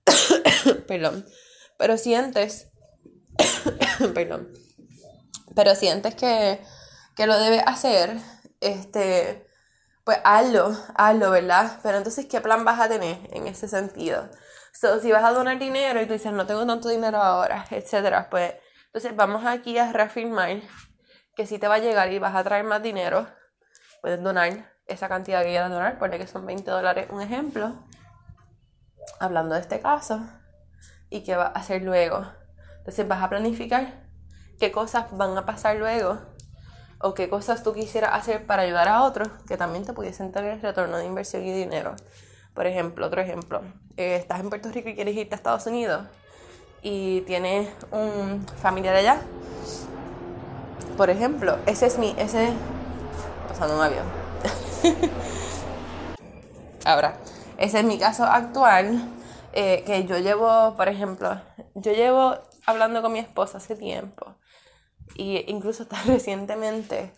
Perdón. 0.87 1.25
Pero 1.79 1.97
sientes 1.97 2.74
Perdón. 4.15 4.53
Pero 5.55 5.75
sientes 5.75 6.15
que, 6.15 6.61
que 7.17 7.27
lo 7.27 7.39
debes 7.39 7.63
hacer, 7.67 8.19
este, 8.61 9.47
pues 10.05 10.19
hazlo, 10.25 10.77
hazlo, 10.97 11.31
¿verdad? 11.31 11.79
Pero 11.83 11.99
entonces, 11.99 12.27
¿qué 12.27 12.41
plan 12.41 12.65
vas 12.65 12.81
a 12.81 12.89
tener 12.89 13.19
en 13.33 13.47
ese 13.47 13.69
sentido? 13.69 14.29
So, 14.73 15.01
si 15.01 15.13
vas 15.13 15.25
a 15.25 15.31
donar 15.33 15.59
dinero 15.59 16.01
y 16.03 16.07
tú 16.07 16.15
dices, 16.15 16.33
no 16.33 16.47
tengo 16.47 16.67
tanto 16.67 16.89
dinero 16.89 17.23
ahora, 17.23 17.65
etcétera, 17.71 18.29
pues 18.29 18.55
entonces 18.87 19.17
vamos 19.17 19.45
aquí 19.47 19.79
a 19.79 19.93
reafirmar 19.93 20.61
que 21.37 21.47
si 21.47 21.59
te 21.59 21.69
va 21.69 21.77
a 21.77 21.79
llegar 21.79 22.13
y 22.13 22.19
vas 22.19 22.35
a 22.35 22.45
traer 22.45 22.65
más 22.65 22.83
dinero, 22.83 23.27
puedes 24.01 24.23
donar 24.23 24.73
esa 24.87 25.09
cantidad 25.09 25.43
que 25.43 25.49
quieras 25.49 25.71
donar, 25.71 25.99
pone 25.99 26.19
que 26.19 26.27
son 26.27 26.45
20 26.47 26.71
dólares, 26.71 27.09
un 27.11 27.21
ejemplo, 27.21 27.85
hablando 29.19 29.55
de 29.55 29.63
este 29.63 29.81
caso, 29.81 30.21
y 31.09 31.25
qué 31.25 31.37
va 31.37 31.47
a 31.47 31.59
hacer 31.59 31.83
luego. 31.83 32.27
Entonces 32.85 33.09
vas 33.09 33.23
a 33.23 33.31
planificar 33.31 33.95
qué 34.61 34.71
cosas 34.71 35.07
van 35.13 35.39
a 35.39 35.47
pasar 35.47 35.77
luego 35.77 36.19
o 37.01 37.15
qué 37.15 37.31
cosas 37.31 37.63
tú 37.63 37.73
quisieras 37.73 38.11
hacer 38.13 38.45
para 38.45 38.63
ayudar 38.63 38.89
a 38.89 39.05
otros 39.05 39.29
que 39.49 39.57
también 39.57 39.87
te 39.87 39.95
pudiesen 39.95 40.33
tener 40.33 40.61
retorno 40.61 40.99
de 40.99 41.07
inversión 41.07 41.47
y 41.47 41.53
dinero. 41.53 41.97
Por 42.53 42.67
ejemplo, 42.67 43.07
otro 43.07 43.23
ejemplo, 43.23 43.63
eh, 43.97 44.17
estás 44.17 44.41
en 44.41 44.51
Puerto 44.51 44.71
Rico 44.71 44.91
y 44.91 44.95
quieres 44.95 45.17
irte 45.17 45.35
a 45.35 45.37
Estados 45.37 45.67
Unidos 45.67 46.05
y 46.83 47.23
tienes 47.23 47.71
un 47.91 48.45
familiar 48.61 48.95
allá. 48.95 49.23
Por 50.99 51.09
ejemplo, 51.09 51.57
ese 51.65 51.87
es 51.87 51.99
mi, 51.99 52.15
ese, 52.19 52.53
pasando 53.49 53.77
un 53.77 53.83
avión. 53.83 54.05
Ahora, 56.85 57.17
ese 57.57 57.79
es 57.79 57.85
mi 57.87 57.99
caso 57.99 58.25
actual, 58.25 59.09
eh, 59.55 59.85
que 59.87 60.05
yo 60.05 60.19
llevo, 60.19 60.75
por 60.77 60.89
ejemplo, 60.89 61.41
yo 61.75 61.93
llevo 61.93 62.37
hablando 62.67 63.03
con 63.03 63.13
mi 63.13 63.19
esposa 63.19 63.59
hace 63.59 63.77
tiempo, 63.77 64.37
y 65.15 65.51
incluso 65.51 65.83
hasta 65.85 66.03
recientemente, 66.07 67.13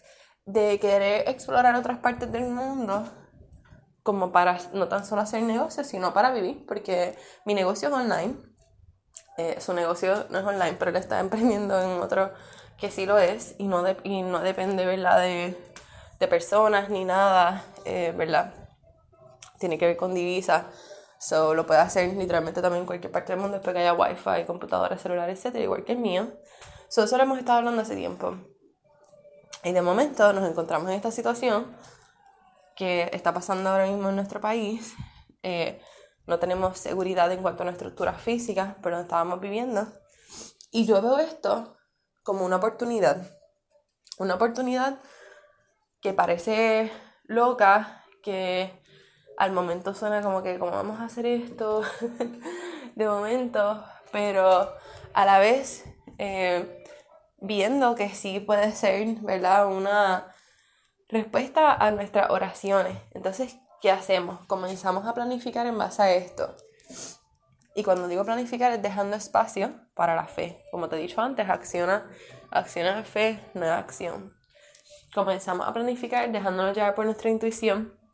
de 0.44 0.78
querer 0.78 1.28
explorar 1.28 1.74
otras 1.74 1.98
partes 1.98 2.30
del 2.30 2.44
mundo 2.44 3.08
como 4.02 4.30
para 4.30 4.58
no 4.72 4.86
tan 4.86 5.04
solo 5.04 5.22
hacer 5.22 5.42
negocios, 5.42 5.88
sino 5.88 6.14
para 6.14 6.30
vivir, 6.30 6.64
porque 6.66 7.16
mi 7.44 7.54
negocio 7.54 7.88
es 7.88 7.94
online, 7.94 8.36
eh, 9.38 9.60
su 9.60 9.72
negocio 9.74 10.26
no 10.30 10.38
es 10.38 10.44
online, 10.44 10.76
pero 10.78 10.90
él 10.90 10.96
está 10.96 11.18
emprendiendo 11.20 11.80
en 11.80 12.00
otro 12.00 12.32
que 12.78 12.90
sí 12.90 13.06
lo 13.06 13.18
es 13.18 13.54
y 13.58 13.66
no, 13.66 13.84
y 14.04 14.22
no 14.22 14.40
depende, 14.40 14.86
¿verdad?, 14.86 15.20
de, 15.20 15.58
de 16.20 16.28
personas 16.28 16.90
ni 16.90 17.04
nada, 17.04 17.64
eh, 17.84 18.12
¿verdad? 18.16 18.54
Tiene 19.58 19.78
que 19.78 19.86
ver 19.86 19.96
con 19.96 20.14
divisas 20.14 20.64
So, 21.18 21.54
lo 21.54 21.66
puede 21.66 21.80
hacer 21.80 22.12
literalmente 22.14 22.60
también 22.60 22.82
en 22.82 22.86
cualquier 22.86 23.10
parte 23.10 23.32
del 23.32 23.40
mundo, 23.40 23.56
después 23.56 23.74
que 23.74 23.80
haya 23.80 23.94
wifi, 23.94 24.44
computadoras, 24.46 25.00
celulares, 25.00 25.38
etcétera, 25.38 25.64
igual 25.64 25.84
que 25.84 25.92
el 25.92 25.98
mío. 25.98 26.32
So, 26.88 27.04
eso 27.04 27.16
lo 27.16 27.22
hemos 27.22 27.38
estado 27.38 27.58
hablando 27.58 27.82
hace 27.82 27.96
tiempo. 27.96 28.36
Y 29.64 29.72
de 29.72 29.82
momento 29.82 30.32
nos 30.32 30.48
encontramos 30.48 30.88
en 30.90 30.96
esta 30.96 31.10
situación 31.10 31.74
que 32.76 33.10
está 33.12 33.32
pasando 33.32 33.70
ahora 33.70 33.86
mismo 33.86 34.10
en 34.10 34.16
nuestro 34.16 34.40
país. 34.40 34.94
Eh, 35.42 35.80
no 36.26 36.38
tenemos 36.38 36.78
seguridad 36.78 37.32
en 37.32 37.42
cuanto 37.42 37.62
a 37.62 37.66
nuestra 37.66 37.88
estructura 37.88 38.12
física, 38.12 38.76
pero 38.82 39.00
estábamos 39.00 39.40
viviendo. 39.40 39.88
Y 40.70 40.86
yo 40.86 41.00
veo 41.00 41.18
esto 41.18 41.76
como 42.22 42.44
una 42.44 42.56
oportunidad. 42.56 43.26
Una 44.18 44.34
oportunidad 44.34 45.00
que 46.00 46.12
parece 46.12 46.92
loca, 47.24 48.04
que 48.22 48.82
al 49.36 49.52
momento 49.52 49.94
suena 49.94 50.22
como 50.22 50.42
que, 50.42 50.58
¿cómo 50.58 50.72
vamos 50.72 51.00
a 51.00 51.04
hacer 51.04 51.26
esto? 51.26 51.82
de 52.94 53.06
momento, 53.06 53.84
pero 54.12 54.72
a 55.12 55.24
la 55.24 55.38
vez 55.38 55.84
eh, 56.18 56.84
viendo 57.38 57.94
que 57.94 58.08
sí 58.08 58.40
puede 58.40 58.72
ser, 58.72 59.06
¿verdad? 59.20 59.66
Una 59.66 60.34
respuesta 61.08 61.74
a 61.74 61.90
nuestras 61.90 62.30
oraciones. 62.30 62.98
Entonces, 63.12 63.56
¿qué 63.80 63.90
hacemos? 63.90 64.44
Comenzamos 64.46 65.06
a 65.06 65.14
planificar 65.14 65.66
en 65.66 65.78
base 65.78 66.02
a 66.02 66.12
esto. 66.12 66.54
Y 67.74 67.84
cuando 67.84 68.08
digo 68.08 68.24
planificar 68.24 68.72
es 68.72 68.80
dejando 68.80 69.16
espacio 69.16 69.74
para 69.94 70.16
la 70.16 70.24
fe. 70.24 70.64
Como 70.70 70.88
te 70.88 70.96
he 70.96 71.00
dicho 71.00 71.20
antes, 71.20 71.48
acciona, 71.50 72.10
acciona 72.50 73.04
fe, 73.04 73.38
no 73.52 73.66
es 73.66 73.70
acción. 73.70 74.34
Comenzamos 75.14 75.68
a 75.68 75.74
planificar 75.74 76.30
dejándonos 76.32 76.74
llevar 76.74 76.94
por 76.94 77.04
nuestra 77.04 77.28
intuición 77.28 78.05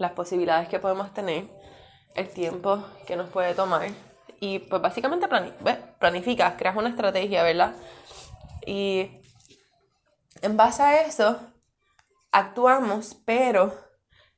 las 0.00 0.12
posibilidades 0.12 0.66
que 0.68 0.80
podemos 0.80 1.12
tener, 1.12 1.44
el 2.14 2.28
tiempo 2.30 2.82
que 3.06 3.16
nos 3.16 3.28
puede 3.28 3.54
tomar. 3.54 3.86
Y 4.40 4.60
pues 4.60 4.80
básicamente 4.80 5.28
planificas, 5.98 6.54
creas 6.56 6.74
una 6.74 6.88
estrategia, 6.88 7.42
¿verdad? 7.42 7.74
Y 8.66 9.10
en 10.40 10.56
base 10.56 10.82
a 10.82 11.02
eso, 11.02 11.38
actuamos, 12.32 13.14
pero 13.26 13.74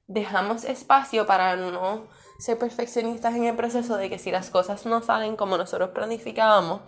dejamos 0.09 0.64
espacio 0.64 1.27
para 1.27 1.55
no 1.55 2.09
ser 2.40 2.59
perfeccionistas 2.59 3.37
en 3.37 3.44
el 3.44 3.55
proceso 3.55 3.96
de 3.96 4.11
que 4.11 4.18
si 4.18 4.33
las 4.33 4.51
cosas 4.51 4.85
no 4.85 5.01
salen 5.01 5.37
como 5.37 5.57
nosotros 5.57 5.90
planificábamos 5.90 6.81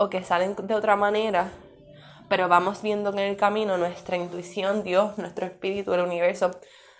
o 0.00 0.10
que 0.10 0.24
salen 0.24 0.56
de 0.56 0.74
otra 0.74 0.96
manera, 0.96 1.52
pero 2.28 2.48
vamos 2.48 2.82
viendo 2.82 3.10
en 3.10 3.20
el 3.20 3.36
camino 3.36 3.78
nuestra 3.78 4.16
intuición, 4.16 4.82
Dios, 4.82 5.16
nuestro 5.16 5.46
espíritu, 5.46 5.94
el 5.94 6.00
universo, 6.00 6.50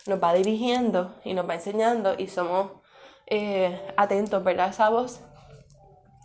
nos 0.06 0.22
va 0.22 0.32
dirigiendo 0.34 1.20
y 1.24 1.34
nos 1.34 1.48
va 1.48 1.54
enseñando 1.54 2.14
y 2.16 2.28
somos 2.28 2.72
eh, 3.26 3.92
atentos, 3.96 4.42
¿verdad? 4.42 4.66
A 4.66 4.70
esa 4.70 4.88
voz, 4.88 5.20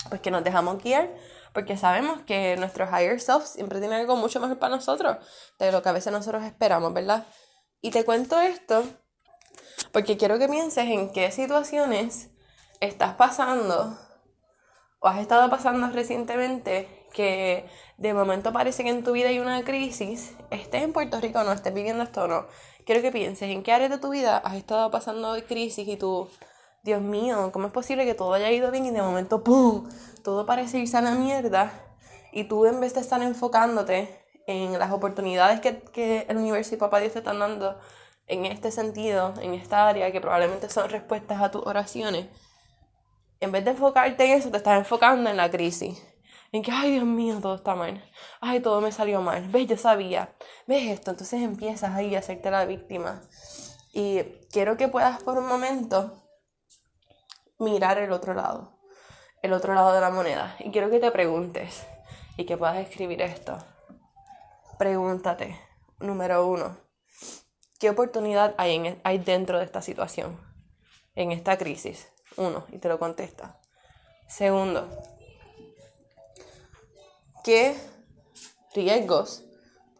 pues 0.10 0.22
que 0.22 0.32
nos 0.32 0.44
dejamos 0.44 0.82
guiar, 0.82 1.10
porque 1.54 1.78
sabemos 1.78 2.22
que 2.24 2.58
nuestro 2.58 2.86
higher 2.86 3.20
self 3.20 3.46
siempre 3.46 3.80
tiene 3.80 3.96
algo 3.96 4.16
mucho 4.16 4.40
mejor 4.40 4.60
para 4.60 4.76
nosotros 4.76 5.18
de 5.60 5.72
lo 5.72 5.82
que 5.82 5.90
a 5.90 5.94
veces 5.94 6.12
nosotros 6.12 6.44
esperamos, 6.44 6.94
¿verdad? 6.94 7.26
Y 7.82 7.92
te 7.92 8.04
cuento 8.04 8.40
esto 8.40 8.84
porque 9.92 10.18
quiero 10.18 10.40
que 10.40 10.50
pienses 10.50 10.86
en 10.86 11.12
qué 11.12 11.32
situaciones 11.32 12.30
estás 12.80 13.16
pasando 13.16 13.98
o 15.00 15.08
has 15.08 15.20
estado 15.20 15.50
pasando 15.50 15.88
recientemente 15.90 17.05
que 17.16 17.66
de 17.98 18.14
momento 18.14 18.52
parece 18.52 18.84
que 18.84 18.90
en 18.90 19.02
tu 19.04 19.14
vida 19.14 19.30
hay 19.30 19.40
una 19.40 19.64
crisis, 19.64 20.36
estés 20.52 20.84
en 20.84 20.92
Puerto 20.92 21.20
Rico 21.22 21.40
o 21.40 21.44
no, 21.46 21.54
estés 21.54 21.74
viviendo 21.74 22.04
esto 22.04 22.24
o 22.24 22.28
no. 22.28 22.46
Quiero 22.86 23.02
que 23.02 23.12
pienses 23.12 23.50
en 23.50 23.64
qué 23.64 23.72
área 23.72 23.88
de 23.88 23.98
tu 23.98 24.10
vida 24.10 24.38
has 24.38 24.56
estado 24.56 24.92
pasando 24.92 25.34
crisis 25.48 25.88
y 25.88 25.96
tú, 25.96 26.30
Dios 26.84 27.02
mío, 27.02 27.52
¿cómo 27.54 27.68
es 27.68 27.74
posible 27.74 28.06
que 28.06 28.16
todo 28.16 28.34
haya 28.34 28.52
ido 28.52 28.70
bien 28.70 28.86
y 28.86 28.92
de 28.92 29.02
momento, 29.02 29.44
¡pum!, 29.44 29.90
todo 30.24 30.46
parece 30.46 30.78
irse 30.78 30.98
a 30.98 31.02
la 31.02 31.16
mierda 31.16 31.72
y 32.34 32.44
tú 32.44 32.66
en 32.66 32.82
vez 32.82 32.94
de 32.94 33.00
estar 33.00 33.22
enfocándote 33.22 34.20
en 34.46 34.78
las 34.78 34.92
oportunidades 34.92 35.62
que, 35.62 35.80
que 35.94 36.26
el 36.28 36.36
universo 36.36 36.76
y 36.76 36.78
papá 36.78 37.00
Dios 37.00 37.14
te 37.14 37.20
están 37.20 37.40
dando 37.40 37.80
en 38.28 38.46
este 38.46 38.72
sentido, 38.72 39.34
en 39.42 39.54
esta 39.54 39.88
área, 39.88 40.12
que 40.12 40.20
probablemente 40.20 40.70
son 40.70 40.90
respuestas 40.90 41.42
a 41.42 41.50
tus 41.50 41.66
oraciones, 41.66 42.28
en 43.40 43.52
vez 43.54 43.64
de 43.64 43.72
enfocarte 43.72 44.26
en 44.26 44.32
eso, 44.32 44.52
te 44.52 44.58
estás 44.58 44.78
enfocando 44.78 45.30
en 45.30 45.38
la 45.38 45.50
crisis. 45.50 46.02
En 46.56 46.62
que, 46.62 46.72
ay 46.72 46.92
Dios 46.92 47.04
mío, 47.04 47.38
todo 47.42 47.56
está 47.56 47.76
mal. 47.76 48.02
Ay, 48.40 48.62
todo 48.62 48.80
me 48.80 48.94
salió 48.94 49.20
mal. 49.20 49.50
¿Ves? 49.50 49.68
Yo 49.68 49.76
sabía. 49.76 50.34
¿Ves 50.68 50.88
esto? 50.88 51.12
Entonces 51.12 51.42
empiezas 51.42 51.94
ahí 51.94 52.16
a 52.16 52.20
hacerte 52.20 52.50
la 52.50 52.64
víctima. 52.64 53.22
Y 53.92 54.24
quiero 54.54 54.78
que 54.78 54.88
puedas 54.88 55.22
por 55.22 55.38
un 55.38 55.48
momento 55.48 56.14
mirar 57.60 57.98
el 57.98 58.14
otro 58.14 58.34
lado. 58.34 58.80
El 59.42 59.52
otro 59.52 59.74
lado 59.74 59.92
de 59.92 60.00
la 60.00 60.12
moneda. 60.12 60.56
Y 60.60 60.72
quiero 60.72 60.90
que 60.90 61.02
te 61.02 61.12
preguntes 61.12 61.86
y 62.38 62.46
que 62.46 62.56
puedas 62.56 62.78
escribir 62.78 63.22
esto. 63.22 63.58
Pregúntate, 64.80 65.60
número 66.00 66.48
uno, 66.48 66.78
¿qué 67.82 67.90
oportunidad 67.90 68.56
hay, 68.58 68.76
en, 68.76 69.02
hay 69.04 69.18
dentro 69.18 69.60
de 69.60 69.66
esta 69.66 69.82
situación? 69.82 70.40
En 71.16 71.34
esta 71.34 71.58
crisis. 71.58 72.08
Uno, 72.38 72.64
y 72.70 72.78
te 72.78 72.88
lo 72.88 72.98
contesta. 72.98 73.60
Segundo, 74.30 74.90
¿qué 77.46 77.76
riesgos 78.74 79.44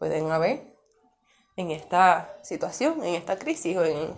pueden 0.00 0.32
haber 0.32 0.76
en 1.54 1.70
esta 1.70 2.36
situación, 2.42 3.04
en 3.04 3.14
esta 3.14 3.38
crisis 3.38 3.76
o 3.76 3.84
en, 3.84 4.12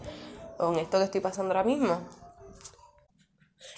o 0.58 0.72
en 0.72 0.78
esto 0.78 0.96
que 0.96 1.04
estoy 1.04 1.20
pasando 1.20 1.52
ahora 1.52 1.62
mismo? 1.62 2.00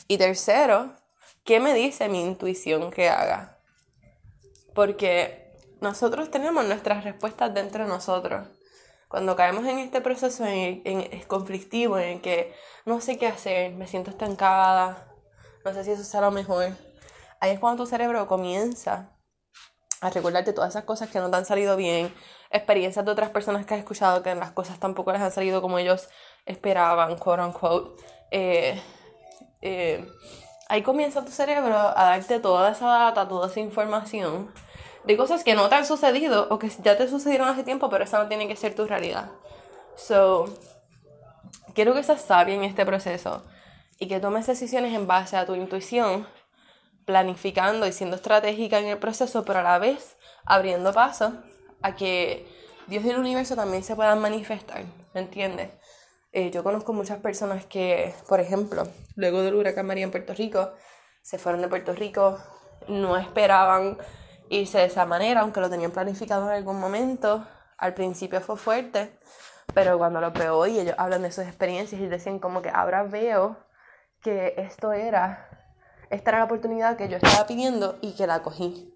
Y 0.07 0.19
tercero, 0.19 0.95
¿qué 1.43 1.59
me 1.59 1.75
dice 1.75 2.09
mi 2.09 2.23
intuición 2.23 2.93
que 2.93 3.09
haga? 3.09 3.59
Porque 4.73 5.53
nosotros 5.81 6.31
tenemos 6.31 6.65
nuestras 6.65 7.03
respuestas 7.03 7.53
dentro 7.53 7.83
de 7.83 7.91
nosotros. 7.91 8.47
Cuando 9.09 9.35
caemos 9.35 9.67
en 9.67 9.81
este 9.81 10.01
proceso 10.01 10.45
en, 10.47 10.83
en, 10.85 11.23
conflictivo, 11.23 11.99
en 11.99 12.09
el 12.09 12.21
que 12.21 12.55
no 12.87 13.01
sé 13.01 13.19
qué 13.19 13.27
hacer, 13.27 13.73
me 13.73 13.89
siento 13.89 14.11
estancada, 14.11 15.13
no 15.65 15.75
sé 15.75 15.83
si 15.83 15.91
eso 15.91 16.05
será 16.05 16.27
lo 16.27 16.31
mejor, 16.31 16.69
ahí 17.41 17.51
es 17.51 17.59
cuando 17.59 17.83
tu 17.83 17.91
cerebro 17.91 18.29
comienza 18.29 19.17
a 20.01 20.11
recordarte 20.11 20.53
todas 20.53 20.71
esas 20.71 20.85
cosas 20.85 21.11
que 21.11 21.19
no 21.19 21.31
te 21.31 21.37
han 21.37 21.45
salido 21.45 21.77
bien, 21.77 22.15
experiencias 22.51 23.05
de 23.05 23.11
otras 23.11 23.31
personas 23.31 23.67
que 23.67 23.75
has 23.75 23.81
escuchado 23.81 24.23
que 24.23 24.35
las 24.35 24.53
cosas 24.53 24.79
tampoco 24.79 25.13
les 25.13 25.21
han 25.21 25.31
salido 25.31 25.61
como 25.61 25.79
ellos 25.79 26.09
esperaban, 26.47 27.17
quote 27.17 27.43
unquote. 27.43 28.03
Eh, 28.31 28.81
eh, 29.63 30.09
ahí 30.69 30.83
comienza 30.83 31.25
tu 31.25 31.31
cerebro 31.31 31.77
a 31.77 32.05
darte 32.05 32.41
toda 32.41 32.71
esa 32.71 32.87
data, 32.87 33.29
toda 33.29 33.49
esa 33.49 33.61
información 33.61 34.51
de 35.05 35.17
cosas 35.17 35.45
que 35.45 35.55
no 35.55 35.69
te 35.69 35.75
han 35.75 35.87
sucedido 35.87 36.49
o 36.51 36.59
que 36.59 36.71
ya 36.83 36.97
te 36.97 37.09
sucedieron 37.09 37.49
hace 37.49 37.63
tiempo, 37.63 37.91
pero 37.91 38.05
esa 38.05 38.23
no 38.23 38.29
tiene 38.29 38.49
que 38.49 38.57
ser 38.57 38.75
tu 38.75 38.87
realidad. 38.87 39.31
So, 39.97 40.47
quiero 41.75 41.95
que 41.95 42.03
seas 42.03 42.23
sabia 42.23 42.55
en 42.55 42.65
este 42.65 42.87
proceso 42.87 43.43
y 43.99 44.09
que 44.09 44.21
tomes 44.21 44.47
decisiones 44.47 44.95
en 44.95 45.07
base 45.07 45.37
a 45.37 45.45
tu 45.45 45.55
intuición, 45.55 46.27
planificando 47.05 47.87
y 47.87 47.93
siendo 47.93 48.17
estratégica 48.17 48.79
en 48.79 48.87
el 48.87 48.99
proceso, 48.99 49.45
pero 49.45 49.61
a 49.61 49.63
la 49.63 49.79
vez 49.79 50.17
abriendo 50.45 50.93
paso 50.93 51.35
a 51.83 51.97
que 51.97 52.47
Dios 52.87 53.05
y 53.05 53.11
el 53.11 53.19
universo 53.19 53.57
también 53.57 53.83
se 53.83 53.97
puedan 53.97 54.21
manifestar, 54.21 54.85
¿me 55.15 55.21
entiendes? 55.21 55.71
Eh, 56.33 56.51
yo 56.51 56.63
conozco 56.63 56.93
muchas 56.93 57.19
personas 57.19 57.67
que, 57.67 58.15
por 58.29 58.41
ejemplo, 58.41 58.87
luego 59.17 59.43
del 59.43 59.55
huracán 59.55 59.87
María 59.87 60.05
en 60.05 60.11
Puerto 60.11 60.33
Rico, 60.35 60.73
se 61.23 61.39
fueron 61.39 61.61
de 61.61 61.69
Puerto 61.69 61.93
Rico, 61.93 62.39
no 62.89 63.17
esperaban 63.17 63.99
irse 64.49 64.79
de 64.79 64.85
esa 64.85 65.07
manera, 65.07 65.41
aunque 65.41 65.61
lo 65.61 65.71
tenían 65.71 65.91
planificado 65.91 66.49
en 66.51 66.57
algún 66.57 66.79
momento. 66.79 67.47
Al 67.77 67.95
principio 67.95 68.41
fue 68.41 68.57
fuerte, 68.57 69.19
pero 69.75 69.99
cuando 69.99 70.21
lo 70.21 70.31
veo 70.31 70.57
hoy, 70.57 70.79
ellos 70.79 70.95
hablan 70.99 71.23
de 71.23 71.33
sus 71.33 71.45
experiencias 71.45 72.01
y 72.01 72.07
decían 72.07 72.39
como 72.39 72.63
que 72.63 72.71
ahora 72.71 73.03
veo 73.03 73.57
que 74.23 74.55
esto 74.57 74.93
era, 74.93 75.49
esta 76.11 76.31
era 76.31 76.39
la 76.41 76.45
oportunidad 76.45 76.97
que 76.97 77.09
yo 77.09 77.17
estaba 77.17 77.47
pidiendo 77.47 77.99
y 78.01 78.13
que 78.13 78.27
la 78.27 78.43
cogí. 78.43 78.93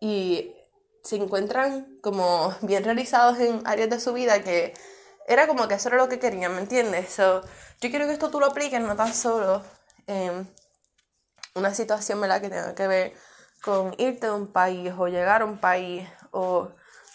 Y 0.00 0.54
se 1.02 1.16
encuentran 1.16 1.96
como 2.02 2.54
bien 2.62 2.84
realizados 2.84 3.38
en 3.38 3.62
áreas 3.66 3.90
de 3.90 4.00
su 4.00 4.12
vida 4.12 4.42
que 4.42 4.74
era 5.26 5.46
como 5.46 5.68
que 5.68 5.74
eso 5.74 5.88
era 5.88 5.98
lo 5.98 6.08
que 6.08 6.18
querían, 6.18 6.54
¿me 6.54 6.60
entiendes? 6.60 7.10
So, 7.12 7.42
yo 7.80 7.90
quiero 7.90 8.06
que 8.06 8.12
esto 8.12 8.30
tú 8.30 8.40
lo 8.40 8.46
apliques 8.46 8.80
no 8.80 8.96
tan 8.96 9.14
solo 9.14 9.62
en 10.06 10.52
una 11.54 11.72
situación 11.72 12.20
¿verdad? 12.20 12.40
que 12.40 12.50
tenga 12.50 12.74
que 12.74 12.86
ver 12.88 13.12
con 13.62 13.94
irte 13.98 14.26
de 14.26 14.32
un 14.32 14.48
país 14.48 14.92
o 14.98 15.06
llegar 15.06 15.42
a 15.42 15.44
un 15.44 15.58
país 15.58 16.08
o 16.32 16.70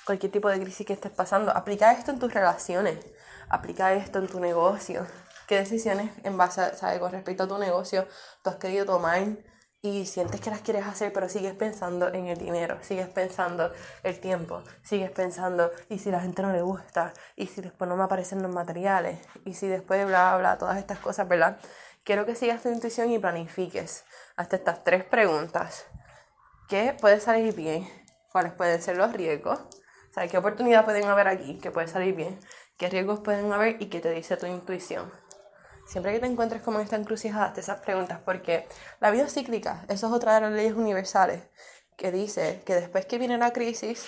cualquier 0.05 0.31
tipo 0.31 0.49
de 0.49 0.59
crisis 0.61 0.85
que 0.85 0.93
estés 0.93 1.11
pasando. 1.11 1.51
Aplica 1.51 1.91
esto 1.91 2.11
en 2.11 2.19
tus 2.19 2.33
relaciones, 2.33 2.97
aplica 3.49 3.93
esto 3.93 4.19
en 4.19 4.27
tu 4.27 4.39
negocio. 4.39 5.05
¿Qué 5.47 5.57
decisiones 5.57 6.11
en 6.23 6.37
base, 6.37 6.61
a, 6.61 6.99
con 6.99 7.11
respecto 7.11 7.43
a 7.43 7.47
tu 7.47 7.57
negocio 7.57 8.07
tú 8.43 8.49
has 8.49 8.55
querido 8.55 8.85
tomar 8.85 9.21
y 9.81 10.05
sientes 10.07 10.41
que 10.41 10.49
las 10.49 10.61
quieres 10.61 10.87
hacer, 10.87 11.13
pero 11.13 11.29
sigues 11.29 11.53
pensando 11.53 12.11
en 12.11 12.25
el 12.25 12.37
dinero, 12.37 12.79
sigues 12.81 13.07
pensando 13.07 13.71
el 14.01 14.19
tiempo, 14.19 14.63
sigues 14.81 15.11
pensando, 15.11 15.69
y 15.89 15.99
si 15.99 16.09
la 16.09 16.21
gente 16.21 16.41
no 16.41 16.51
le 16.51 16.63
gusta, 16.63 17.13
y 17.35 17.45
si 17.45 17.61
después 17.61 17.87
no 17.87 17.95
me 17.95 18.03
aparecen 18.03 18.41
los 18.41 18.51
materiales, 18.51 19.19
y 19.43 19.53
si 19.53 19.67
después 19.67 20.05
bla, 20.07 20.35
bla, 20.37 20.57
todas 20.57 20.77
estas 20.77 20.97
cosas, 20.97 21.27
¿verdad? 21.27 21.59
Quiero 22.03 22.25
que 22.25 22.35
sigas 22.35 22.63
tu 22.63 22.69
intuición 22.69 23.11
y 23.11 23.19
planifiques. 23.19 24.05
Hasta 24.35 24.55
estas 24.55 24.83
tres 24.83 25.03
preguntas. 25.03 25.85
Qué 26.67 26.97
puede 26.99 27.19
salir 27.19 27.53
bien, 27.53 27.87
cuáles 28.31 28.53
pueden 28.53 28.81
ser 28.81 28.97
los 28.97 29.13
riesgos, 29.13 29.59
o 29.59 30.13
sea, 30.13 30.27
qué 30.27 30.37
oportunidad 30.37 30.83
pueden 30.83 31.05
haber 31.05 31.27
aquí 31.27 31.59
que 31.59 31.69
puede 31.69 31.87
salir 31.87 32.15
bien, 32.15 32.39
qué 32.77 32.89
riesgos 32.89 33.19
pueden 33.19 33.53
haber 33.53 33.79
y 33.81 33.87
qué 33.87 33.99
te 33.99 34.09
dice 34.11 34.35
tu 34.37 34.47
intuición. 34.47 35.11
Siempre 35.85 36.13
que 36.13 36.19
te 36.19 36.25
encuentres 36.25 36.61
como 36.61 36.79
en 36.79 36.85
esta 36.85 36.95
encrucijada, 36.95 37.53
te 37.53 37.61
esas 37.61 37.79
preguntas, 37.81 38.19
porque 38.25 38.67
la 38.99 39.11
vida 39.11 39.25
es 39.25 39.33
cíclica, 39.33 39.85
eso 39.87 40.07
es 40.07 40.13
otra 40.13 40.35
de 40.35 40.41
las 40.41 40.51
leyes 40.51 40.73
universales, 40.73 41.43
que 41.95 42.11
dice 42.11 42.61
que 42.65 42.75
después 42.75 43.05
que 43.05 43.17
viene 43.17 43.37
la 43.37 43.53
crisis, 43.53 44.05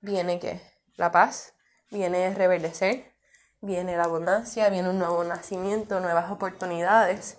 viene 0.00 0.38
que 0.38 0.60
la 0.96 1.10
paz, 1.10 1.54
viene 1.90 2.34
reverdecer, 2.34 3.12
viene 3.60 3.96
la 3.96 4.04
abundancia, 4.04 4.68
viene 4.70 4.88
un 4.90 4.98
nuevo 4.98 5.22
nacimiento, 5.24 6.00
nuevas 6.00 6.30
oportunidades. 6.30 7.38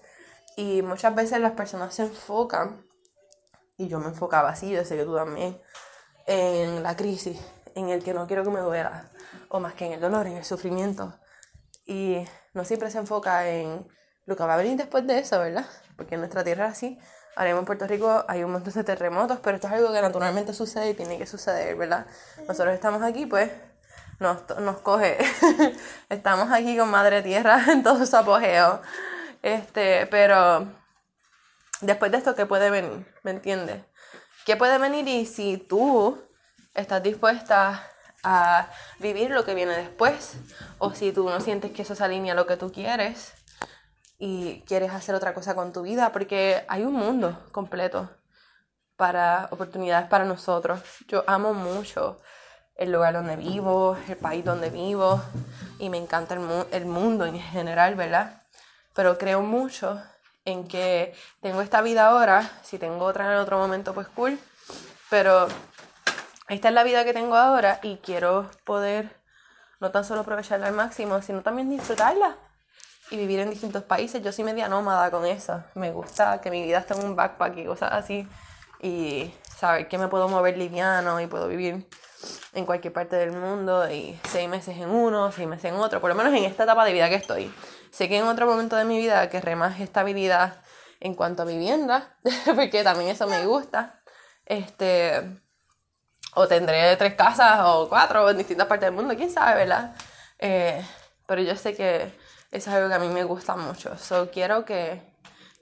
Y 0.58 0.82
muchas 0.82 1.15
veces 1.15 1.39
las 1.39 1.54
personas 1.54 1.96
se 1.96 2.04
enfocan 2.04 2.86
y 3.78 3.88
yo 3.88 4.00
me 4.00 4.08
enfocaba 4.08 4.50
así, 4.50 4.70
yo 4.70 4.84
sé 4.86 4.98
que 4.98 5.06
tú 5.06 5.15
también, 5.15 5.60
en 6.28 6.84
la 6.84 6.96
crisis, 6.96 7.39
en 7.74 7.89
el 7.89 8.04
que 8.04 8.13
no 8.13 8.28
quiero 8.28 8.44
que 8.44 8.52
me 8.52 8.60
duela, 8.60 9.10
o 9.50 9.60
más 9.60 9.74
que 9.74 9.86
en 9.86 9.94
el 9.94 10.02
dolor, 10.02 10.28
en 10.28 10.38
el 10.38 10.46
sufrimiento. 10.46 11.17
Y 11.86 12.26
no 12.54 12.63
siempre 12.65 12.91
se 12.91 13.00
enfoca 13.00 13.48
en 13.50 13.88
lo 14.26 14.36
que 14.36 14.44
va 14.44 14.54
a 14.54 14.58
venir 14.58 14.78
después 14.78 15.06
de 15.08 15.20
eso, 15.20 15.39
¿verdad? 15.39 15.65
Porque 15.98 16.15
en 16.15 16.22
nuestra 16.22 16.44
tierra 16.44 16.67
así. 16.67 17.00
Ahora 17.36 17.52
en 17.52 17.65
Puerto 17.65 17.88
Rico 17.88 18.26
hay 18.28 18.44
un 18.44 18.52
montón 18.52 18.74
de 18.74 18.84
terremotos, 18.84 19.39
pero 19.41 19.56
esto 19.56 19.67
es 19.67 19.74
algo 19.74 19.94
que 19.94 20.02
naturalmente 20.02 20.54
sucede 20.54 20.89
y 20.89 20.94
tiene 20.94 21.17
que 21.17 21.26
suceder, 21.26 21.76
¿verdad? 21.76 22.06
Nosotros 22.48 22.74
estamos 22.74 23.02
aquí, 23.02 23.26
pues, 23.26 23.50
nos, 24.20 24.48
nos 24.60 24.80
coge. 24.80 25.17
estamos 26.10 26.52
aquí 26.52 26.78
con 26.78 26.89
Madre 26.89 27.22
Tierra 27.22 27.63
en 27.72 27.84
todo 27.84 28.06
su 28.06 28.15
apogeo. 28.17 28.82
Este, 29.41 30.08
pero 30.08 30.67
después 31.82 32.12
de 32.12 32.17
esto, 32.17 32.36
¿qué 32.36 32.46
puede 32.46 32.70
venir? 32.70 33.06
¿Me 33.24 33.32
entiendes? 33.32 33.82
¿Qué 34.46 34.56
puede 34.56 34.78
venir 34.78 35.08
y 35.08 35.26
si 35.26 35.58
tú 35.58 36.22
estás 36.74 37.02
dispuesta 37.02 37.88
a 38.24 38.68
vivir 39.00 39.32
lo 39.32 39.46
que 39.46 39.56
viene 39.56 39.76
después? 39.78 40.36
O 40.80 40.94
si 40.94 41.12
tú 41.12 41.30
no 41.30 41.40
sientes 41.42 41.72
que 41.72 41.82
eso 41.82 41.96
se 41.96 42.04
alinea 42.04 42.34
a 42.34 42.36
lo 42.36 42.48
que 42.48 42.58
tú 42.58 42.72
quieres, 42.72 43.34
y 44.24 44.62
quieres 44.68 44.92
hacer 44.92 45.16
otra 45.16 45.34
cosa 45.34 45.56
con 45.56 45.74
tu 45.74 45.82
vida, 45.82 46.12
porque 46.12 46.64
hay 46.68 46.84
un 46.84 46.94
mundo 46.94 47.36
completo 47.52 48.08
para 48.96 49.48
oportunidades 49.50 50.08
para 50.10 50.26
nosotros. 50.26 50.80
Yo 51.08 51.24
amo 51.26 51.56
mucho 51.56 52.22
el 52.76 52.92
lugar 52.92 53.16
donde 53.16 53.36
vivo, 53.36 53.98
el 54.08 54.18
país 54.18 54.46
donde 54.46 54.70
vivo 54.70 55.20
y 55.80 55.90
me 55.90 55.98
encanta 55.98 56.36
el, 56.36 56.68
el 56.72 56.86
mundo 56.86 57.26
en 57.26 57.40
general, 57.40 57.96
¿verdad? 57.96 58.44
Pero 58.94 59.18
creo 59.18 59.42
mucho 59.42 60.00
en 60.46 60.68
que 60.68 61.16
tengo 61.42 61.64
esta 61.64 61.82
vida 61.82 62.06
ahora, 62.06 62.48
si 62.62 62.78
tengo 62.78 63.06
otra 63.06 63.26
en 63.26 63.40
otro 63.40 63.58
momento, 63.58 63.96
pues 63.96 64.08
cool, 64.10 64.38
pero 65.10 65.48
esta 66.52 66.68
es 66.68 66.74
la 66.74 66.84
vida 66.84 67.06
que 67.06 67.14
tengo 67.14 67.36
ahora 67.36 67.80
y 67.82 67.98
quiero 67.98 68.52
poder 68.66 69.16
no 69.80 69.90
tan 69.92 70.04
solo 70.04 70.22
aprovecharla 70.22 70.68
al 70.68 70.74
máximo, 70.74 71.22
sino 71.22 71.42
también 71.42 71.70
disfrutarla 71.70 72.36
y 73.10 73.16
vivir 73.16 73.40
en 73.40 73.50
distintos 73.50 73.84
países. 73.84 74.22
Yo 74.22 74.34
soy 74.34 74.44
media 74.44 74.68
nómada 74.68 75.10
con 75.12 75.26
eso. 75.26 75.64
Me 75.76 75.92
gusta 75.92 76.42
que 76.42 76.52
mi 76.52 76.62
vida 76.62 76.80
esté 76.80 76.94
en 76.94 77.06
un 77.06 77.16
backpack 77.16 77.58
y 77.58 77.66
cosas 77.66 77.94
así 77.94 78.28
y 78.82 79.34
saber 79.58 79.88
que 79.88 79.98
me 79.98 80.10
puedo 80.10 80.28
mover 80.28 80.58
liviano 80.58 81.22
y 81.22 81.28
puedo 81.28 81.48
vivir 81.48 81.88
en 82.54 82.66
cualquier 82.66 82.92
parte 82.92 83.16
del 83.16 83.32
mundo 83.32 83.90
y 83.90 84.20
seis 84.30 84.50
meses 84.50 84.76
en 84.76 84.90
uno, 84.90 85.32
seis 85.32 85.48
meses 85.48 85.72
en 85.72 85.76
otro, 85.76 86.02
por 86.02 86.10
lo 86.10 86.16
menos 86.16 86.34
en 86.34 86.44
esta 86.44 86.64
etapa 86.64 86.84
de 86.84 86.92
vida 86.92 87.08
que 87.08 87.16
estoy. 87.16 87.54
Sé 87.92 88.10
que 88.10 88.18
en 88.18 88.26
otro 88.26 88.46
momento 88.46 88.76
de 88.76 88.84
mi 88.84 88.98
vida 88.98 89.30
querré 89.30 89.56
más 89.56 89.80
estabilidad 89.80 90.62
en 91.00 91.16
cuanto 91.16 91.44
a 91.44 91.46
vivienda, 91.46 92.18
porque 92.56 92.84
también 92.84 93.10
eso 93.10 93.26
me 93.28 93.46
gusta. 93.46 94.02
Este, 94.46 95.42
o 96.36 96.48
tendré 96.48 96.96
tres 96.98 97.15
casas 97.15 97.62
o 97.63 97.89
cuatro 97.89 98.30
en 98.30 98.38
distintas 98.38 98.67
partes 98.67 98.88
del 98.88 98.96
mundo, 98.96 99.15
quién 99.15 99.30
sabe, 99.30 99.56
¿verdad? 99.56 99.96
Eh, 100.39 100.84
pero 101.28 101.41
yo 101.41 101.56
sé 101.56 101.76
que 101.76 102.13
eso 102.52 102.70
es 102.70 102.76
algo 102.76 102.89
que 102.89 102.96
a 102.96 103.00
mí 103.00 103.08
me 103.10 103.24
gusta 103.24 103.56
mucho. 103.56 103.98
So, 103.98 104.32
quiero 104.32 104.65
que, 104.65 105.02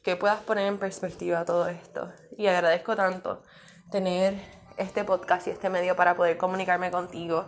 que 0.03 0.15
puedas 0.15 0.41
poner 0.41 0.67
en 0.67 0.79
perspectiva 0.79 1.45
todo 1.45 1.67
esto 1.67 2.11
y 2.37 2.47
agradezco 2.47 2.95
tanto 2.95 3.43
tener 3.91 4.35
este 4.77 5.03
podcast 5.03 5.47
y 5.47 5.51
este 5.51 5.69
medio 5.69 5.95
para 5.95 6.15
poder 6.15 6.37
comunicarme 6.37 6.89
contigo. 6.91 7.47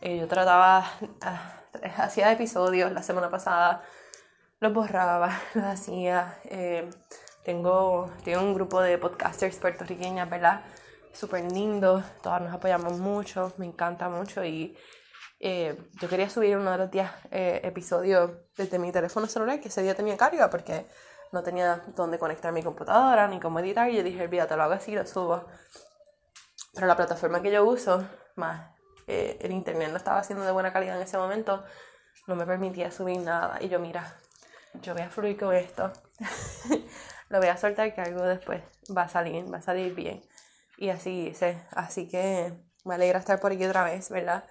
Eh, 0.00 0.18
yo 0.18 0.28
trataba, 0.28 0.84
ah, 1.22 1.62
hacía 1.96 2.30
episodios 2.30 2.92
la 2.92 3.02
semana 3.02 3.30
pasada, 3.30 3.82
los 4.60 4.72
borraba, 4.72 5.40
los 5.54 5.64
hacía. 5.64 6.38
Eh, 6.44 6.88
tengo, 7.44 8.10
tengo 8.24 8.40
un 8.40 8.54
grupo 8.54 8.80
de 8.80 8.98
podcasters 8.98 9.56
puertorriqueñas, 9.56 10.28
¿verdad? 10.28 10.62
Súper 11.16 11.50
lindo, 11.50 12.02
todas 12.22 12.42
nos 12.42 12.52
apoyamos 12.52 12.98
mucho, 12.98 13.52
me 13.56 13.66
encanta 13.66 14.08
mucho 14.08 14.44
y 14.44 14.76
eh, 15.40 15.76
yo 16.00 16.08
quería 16.08 16.28
subir 16.28 16.56
uno 16.56 16.72
de 16.72 16.78
los 16.78 16.90
días 16.90 17.10
episodios 17.30 18.32
desde 18.56 18.78
mi 18.78 18.92
teléfono 18.92 19.26
celular, 19.26 19.60
que 19.60 19.68
ese 19.68 19.82
día 19.82 19.94
tenía 19.94 20.16
carga 20.16 20.50
porque 20.50 20.86
no 21.32 21.42
tenía 21.42 21.82
dónde 21.94 22.18
conectar 22.18 22.52
mi 22.52 22.62
computadora 22.62 23.28
ni 23.28 23.40
cómo 23.40 23.60
editar. 23.60 23.90
Y 23.90 23.96
yo 23.96 24.02
dije, 24.02 24.22
olvídate, 24.22 24.56
lo 24.56 24.62
hago 24.64 24.74
así, 24.74 24.94
lo 24.94 25.06
subo. 25.06 25.44
Pero 26.74 26.86
la 26.86 26.96
plataforma 26.96 27.42
que 27.42 27.50
yo 27.50 27.64
uso, 27.64 28.06
más 28.36 28.70
eh, 29.06 29.38
el 29.40 29.52
internet 29.52 29.90
no 29.90 29.96
estaba 29.96 30.22
siendo 30.22 30.44
de 30.44 30.52
buena 30.52 30.72
calidad 30.72 30.96
en 30.96 31.02
ese 31.02 31.18
momento, 31.18 31.64
no 32.26 32.36
me 32.36 32.46
permitía 32.46 32.90
subir 32.90 33.20
nada. 33.20 33.58
Y 33.60 33.68
yo, 33.68 33.78
mira, 33.78 34.14
yo 34.82 34.94
voy 34.94 35.02
a 35.02 35.10
fluir 35.10 35.38
con 35.38 35.54
esto. 35.54 35.92
lo 37.28 37.38
voy 37.38 37.48
a 37.48 37.56
soltar 37.56 37.94
que 37.94 38.00
algo 38.00 38.22
después 38.22 38.62
va 38.96 39.02
a 39.02 39.08
salir, 39.08 39.52
va 39.52 39.58
a 39.58 39.62
salir 39.62 39.94
bien. 39.94 40.22
Y 40.78 40.90
así 40.90 41.28
hice. 41.28 41.66
Así 41.70 42.08
que 42.08 42.52
me 42.84 42.94
alegra 42.94 43.18
estar 43.18 43.40
por 43.40 43.52
aquí 43.52 43.64
otra 43.64 43.84
vez, 43.84 44.10
¿verdad? 44.10 44.44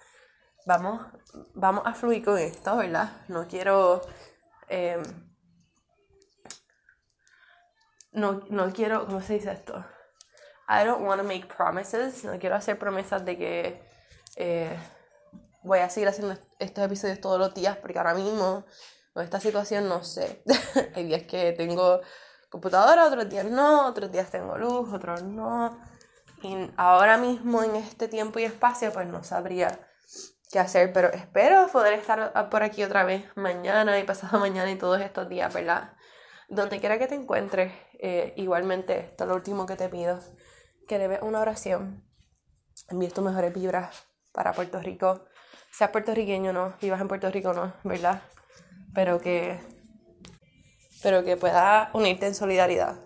Vamos, 0.65 1.01
vamos 1.53 1.83
a 1.85 1.93
fluir 1.93 2.23
con 2.23 2.37
esto, 2.37 2.77
¿verdad? 2.77 3.11
No 3.27 3.47
quiero... 3.47 4.01
Eh, 4.67 5.01
no, 8.11 8.41
no 8.49 8.71
quiero, 8.71 9.05
¿cómo 9.05 9.21
se 9.21 9.33
dice 9.33 9.51
esto? 9.51 9.85
I 10.67 10.83
don't 10.85 11.05
want 11.05 11.21
to 11.21 11.27
make 11.27 11.45
promises, 11.45 12.23
no 12.23 12.39
quiero 12.39 12.55
hacer 12.55 12.79
promesas 12.79 13.23
de 13.23 13.37
que 13.37 13.83
eh, 14.37 14.75
voy 15.63 15.79
a 15.79 15.89
seguir 15.89 16.07
haciendo 16.07 16.35
estos 16.57 16.83
episodios 16.83 17.19
todos 17.19 17.37
los 17.37 17.53
días, 17.53 17.77
porque 17.77 17.97
ahora 17.97 18.13
mismo 18.15 18.65
con 19.13 19.23
esta 19.23 19.39
situación 19.39 19.87
no 19.87 20.03
sé. 20.03 20.43
Hay 20.95 21.05
días 21.05 21.23
que 21.23 21.53
tengo 21.53 22.01
computadora, 22.49 23.05
otros 23.05 23.29
días 23.29 23.45
no, 23.45 23.87
otros 23.87 24.11
días 24.11 24.31
tengo 24.31 24.57
luz, 24.57 24.91
otros 24.93 25.23
no. 25.23 25.77
Y 26.41 26.71
ahora 26.77 27.17
mismo 27.17 27.63
en 27.63 27.75
este 27.75 28.07
tiempo 28.07 28.39
y 28.39 28.43
espacio 28.43 28.91
pues 28.91 29.07
no 29.07 29.23
sabría 29.23 29.79
qué 30.51 30.59
hacer, 30.59 30.93
pero 30.93 31.11
espero 31.11 31.67
poder 31.67 31.93
estar 31.93 32.49
por 32.49 32.63
aquí 32.63 32.83
otra 32.83 33.03
vez 33.03 33.25
mañana 33.35 33.97
y 33.99 34.03
pasado 34.03 34.39
mañana 34.39 34.71
y 34.71 34.77
todos 34.77 35.01
estos 35.01 35.27
días, 35.29 35.53
¿verdad? 35.53 35.93
Donde 36.49 36.79
quiera 36.79 36.99
que 36.99 37.07
te 37.07 37.15
encuentres, 37.15 37.73
eh, 37.99 38.33
igualmente, 38.37 38.99
esto 38.99 39.23
es 39.23 39.29
lo 39.29 39.35
último 39.35 39.65
que 39.65 39.75
te 39.75 39.89
pido, 39.89 40.19
que 40.87 40.99
debes 40.99 41.21
una 41.21 41.39
oración, 41.39 42.07
envíes 42.89 43.13
tus 43.13 43.23
mejores 43.23 43.53
vibras 43.53 44.07
para 44.31 44.53
Puerto 44.53 44.79
Rico, 44.79 45.25
seas 45.71 45.89
puertorriqueño 45.89 46.51
o 46.51 46.53
no, 46.53 46.73
vivas 46.81 47.01
en 47.01 47.07
Puerto 47.07 47.31
Rico 47.31 47.49
o 47.49 47.53
no, 47.53 47.73
¿verdad? 47.83 48.21
Pero 48.93 49.19
que, 49.19 49.59
pero 51.01 51.23
que 51.23 51.35
puedas 51.35 51.89
unirte 51.93 52.27
en 52.27 52.35
solidaridad 52.35 52.97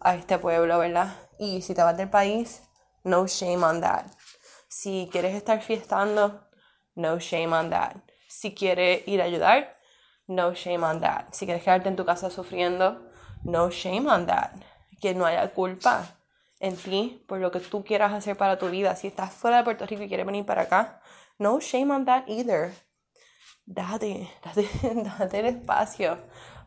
a 0.00 0.14
este 0.14 0.38
pueblo, 0.38 0.78
¿verdad? 0.78 1.16
Y 1.40 1.62
si 1.62 1.74
te 1.74 1.82
vas 1.82 1.96
del 1.96 2.10
país, 2.10 2.60
no 3.02 3.26
shame 3.26 3.64
on 3.64 3.80
that. 3.80 4.04
Si 4.68 5.08
quieres 5.10 5.34
estar 5.34 5.62
fiestando, 5.62 6.46
no 6.94 7.18
shame 7.18 7.56
on 7.56 7.70
that. 7.70 7.96
Si 8.28 8.54
quieres 8.54 9.08
ir 9.08 9.22
a 9.22 9.24
ayudar, 9.24 9.78
no 10.26 10.52
shame 10.52 10.84
on 10.84 11.00
that. 11.00 11.32
Si 11.32 11.46
quieres 11.46 11.62
quedarte 11.62 11.88
en 11.88 11.96
tu 11.96 12.04
casa 12.04 12.28
sufriendo, 12.28 13.10
no 13.42 13.70
shame 13.70 14.06
on 14.06 14.26
that. 14.26 14.50
Que 15.00 15.14
no 15.14 15.24
haya 15.24 15.48
culpa 15.54 16.14
en 16.58 16.76
ti 16.76 17.24
por 17.26 17.38
lo 17.38 17.50
que 17.50 17.60
tú 17.60 17.84
quieras 17.84 18.12
hacer 18.12 18.36
para 18.36 18.58
tu 18.58 18.68
vida. 18.68 18.94
Si 18.94 19.06
estás 19.06 19.32
fuera 19.32 19.56
de 19.56 19.64
Puerto 19.64 19.86
Rico 19.86 20.02
y 20.02 20.08
quieres 20.08 20.26
venir 20.26 20.44
para 20.44 20.62
acá, 20.64 21.00
no 21.38 21.58
shame 21.60 21.90
on 21.90 22.04
that 22.04 22.24
either. 22.28 22.74
Date, 23.64 24.28
date, 24.44 24.68
date 25.18 25.38
el 25.38 25.46
espacio 25.46 26.18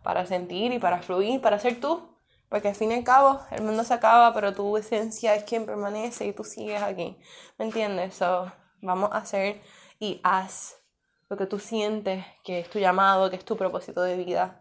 para 0.02 0.26
sentir 0.26 0.74
y 0.74 0.80
para 0.80 1.04
fluir, 1.04 1.42
para 1.42 1.60
ser 1.60 1.80
tú. 1.80 2.13
Porque 2.54 2.68
al 2.68 2.76
fin 2.76 2.92
y 2.92 2.94
al 2.94 3.04
cabo, 3.04 3.40
el 3.50 3.64
mundo 3.64 3.84
se 3.84 3.96
acaba, 3.96 4.32
pero 4.32 4.54
tu 4.54 4.78
esencia 4.78 5.34
es 5.34 5.44
quien 5.44 5.66
permanece 5.66 6.28
y 6.28 6.34
tú 6.34 6.44
sigues 6.44 6.84
aquí. 6.84 7.18
¿Me 7.58 7.66
entiendes? 7.66 8.14
So, 8.14 8.52
vamos 8.80 9.10
a 9.12 9.18
hacer 9.18 9.60
y 9.98 10.22
haz 10.24 10.78
lo 11.32 11.36
que 11.36 11.48
tú 11.48 11.58
sientes 11.58 12.24
que 12.44 12.60
es 12.60 12.70
tu 12.70 12.78
llamado, 12.78 13.32
que 13.32 13.38
es 13.38 13.44
tu 13.44 13.58
propósito 13.58 14.04
de 14.04 14.18
vida, 14.18 14.60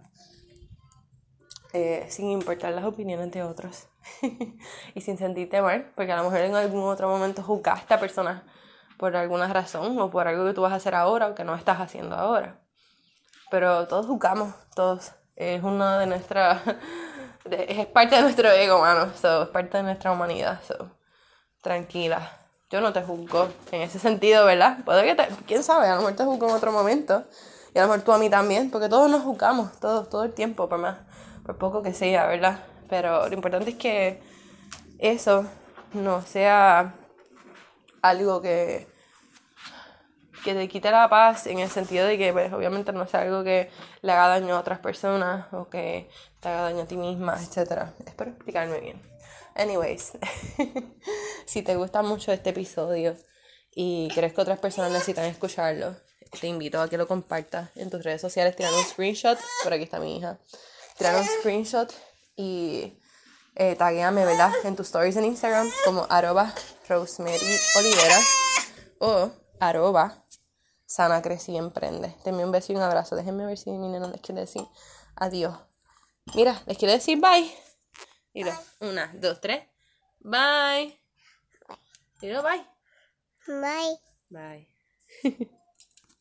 eh, 1.74 2.07
sin 2.09 2.31
importar 2.31 2.72
las 2.72 2.87
opiniones 2.87 3.31
de 3.31 3.42
otros 3.42 3.88
y 4.94 5.00
sin 5.02 5.18
sentirte 5.18 5.61
mal, 5.61 5.92
porque 5.94 6.12
a 6.12 6.16
lo 6.16 6.24
mejor 6.24 6.38
en 6.38 6.55
algún 6.55 6.85
otro 6.85 7.11
momento 7.11 7.42
juzgaste 7.42 7.92
a 7.92 8.00
personas 8.00 8.42
por 8.96 9.14
alguna 9.16 9.52
razón 9.52 9.98
o 9.98 10.11
por 10.11 10.26
algo 10.26 10.46
que 10.46 10.55
tú 10.55 10.62
vas 10.62 10.72
a 10.72 10.76
hacer 10.76 10.94
ahora 10.94 11.28
o 11.28 11.35
que 11.35 11.44
no 11.44 11.55
estás 11.55 11.78
haciendo 11.78 12.16
ahora. 12.16 12.59
Pero 13.50 13.87
todos 13.87 14.07
juzgamos, 14.07 14.55
todos. 14.74 15.12
Es 15.37 15.62
una 15.62 15.98
de 15.98 16.07
nuestras. 16.07 16.62
Es 17.50 17.87
parte 17.87 18.16
de 18.16 18.22
nuestro 18.22 18.50
ego, 18.50 18.81
mano. 18.81 19.11
es 19.12 19.48
parte 19.48 19.76
de 19.78 19.83
nuestra 19.83 20.12
humanidad. 20.12 20.61
tranquila 21.62 22.42
yo 22.72 22.81
no 22.81 22.92
te 22.94 23.02
juzgo 23.02 23.48
en 23.70 23.83
ese 23.83 23.98
sentido, 23.98 24.46
¿verdad? 24.46 24.78
Puede 24.87 25.05
que 25.05 25.14
te, 25.14 25.28
quién 25.46 25.62
sabe, 25.62 25.88
a 25.88 25.94
lo 25.94 26.00
mejor 26.00 26.16
te 26.16 26.24
juzgo 26.24 26.48
en 26.48 26.55
otro 26.55 26.72
momento. 26.72 27.24
Y 27.74 27.78
a 27.78 27.83
lo 27.83 27.88
mejor 27.88 28.02
tú 28.02 28.12
a 28.12 28.18
mí 28.18 28.31
también, 28.31 28.70
porque 28.70 28.88
todos 28.88 29.11
nos 29.11 29.22
juzgamos, 29.22 29.78
todos, 29.78 30.09
todo 30.09 30.24
el 30.24 30.33
tiempo, 30.33 30.70
por 30.70 30.78
más, 30.78 30.96
por 31.44 31.59
poco 31.59 31.83
que 31.83 31.92
sea, 31.92 32.26
¿verdad? 32.26 32.61
Pero 32.88 33.28
lo 33.28 33.35
importante 33.35 33.70
es 33.70 33.76
que 33.76 34.22
eso 34.98 35.44
no 35.92 36.22
sea 36.22 36.94
algo 38.00 38.40
que, 38.40 38.88
que 40.44 40.55
te 40.55 40.68
quite 40.68 40.90
la 40.90 41.09
paz 41.09 41.46
en 41.46 41.59
el 41.59 41.70
sentido 41.70 42.07
de 42.07 42.18
que 42.18 42.33
pues, 42.33 42.52
obviamente 42.52 42.92
no 42.92 43.07
sea 43.07 43.22
algo 43.22 43.44
que 43.44 43.70
le 44.02 44.12
haga 44.12 44.28
daño 44.28 44.57
a 44.57 44.61
otras 44.61 44.78
personas 44.81 45.46
o 45.52 45.68
que 45.68 46.09
te 46.40 46.48
haga 46.48 46.62
daño 46.62 46.83
a 46.83 46.87
ti 46.87 46.96
misma, 46.96 47.38
etc. 47.40 47.85
Espero 48.07 48.31
explicarme 48.31 48.81
bien. 48.81 49.02
Anyways, 49.55 50.12
si 51.46 51.62
te 51.62 51.76
gusta 51.76 52.02
mucho 52.02 52.33
este 52.33 52.50
episodio 52.50 53.16
y 53.74 54.09
crees 54.14 54.33
que 54.33 54.40
otras 54.40 54.59
personas 54.59 54.92
necesitan 54.92 55.26
escucharlo, 55.26 55.94
te 56.40 56.46
invito 56.46 56.81
a 56.81 56.88
que 56.88 56.96
lo 56.96 57.07
compartas 57.07 57.70
en 57.76 57.90
tus 57.90 58.02
redes 58.02 58.20
sociales, 58.20 58.57
tirar 58.57 58.72
un 58.72 58.85
screenshot, 58.85 59.38
por 59.62 59.72
aquí 59.72 59.85
está 59.85 60.00
mi 60.00 60.16
hija, 60.16 60.38
tirar 60.96 61.16
un 61.16 61.24
screenshot 61.24 61.92
y 62.37 62.98
eh, 63.55 63.76
tagueame, 63.76 64.24
¿verdad? 64.24 64.50
En 64.64 64.76
tus 64.76 64.87
stories 64.87 65.16
en 65.16 65.26
Instagram 65.26 65.68
como 65.85 66.07
arroba 66.09 66.55
Rosemary 66.88 67.59
Olivera 67.76 68.18
o 68.98 69.31
arroba 69.61 70.22
sana 70.92 71.22
crece 71.22 71.52
y 71.52 71.57
emprende. 71.57 72.14
Envío 72.24 72.44
un 72.44 72.52
beso 72.52 72.72
y 72.72 72.76
un 72.76 72.83
abrazo. 72.83 73.16
Déjenme 73.16 73.46
ver 73.46 73.57
si 73.57 73.70
mi 73.70 73.88
nena 73.88 74.09
les 74.09 74.20
quiere 74.20 74.42
decir 74.42 74.66
adiós. 75.16 75.57
Mira, 76.35 76.62
les 76.66 76.76
quiero 76.76 76.92
decir 76.92 77.18
bye. 77.18 77.50
Mira, 78.35 78.61
una, 78.81 79.11
dos, 79.14 79.40
tres. 79.40 79.64
Bye. 80.20 80.98
Mira, 82.20 82.42
bye. 82.42 82.66
Bye. 83.46 83.98
Bye. 84.28 85.48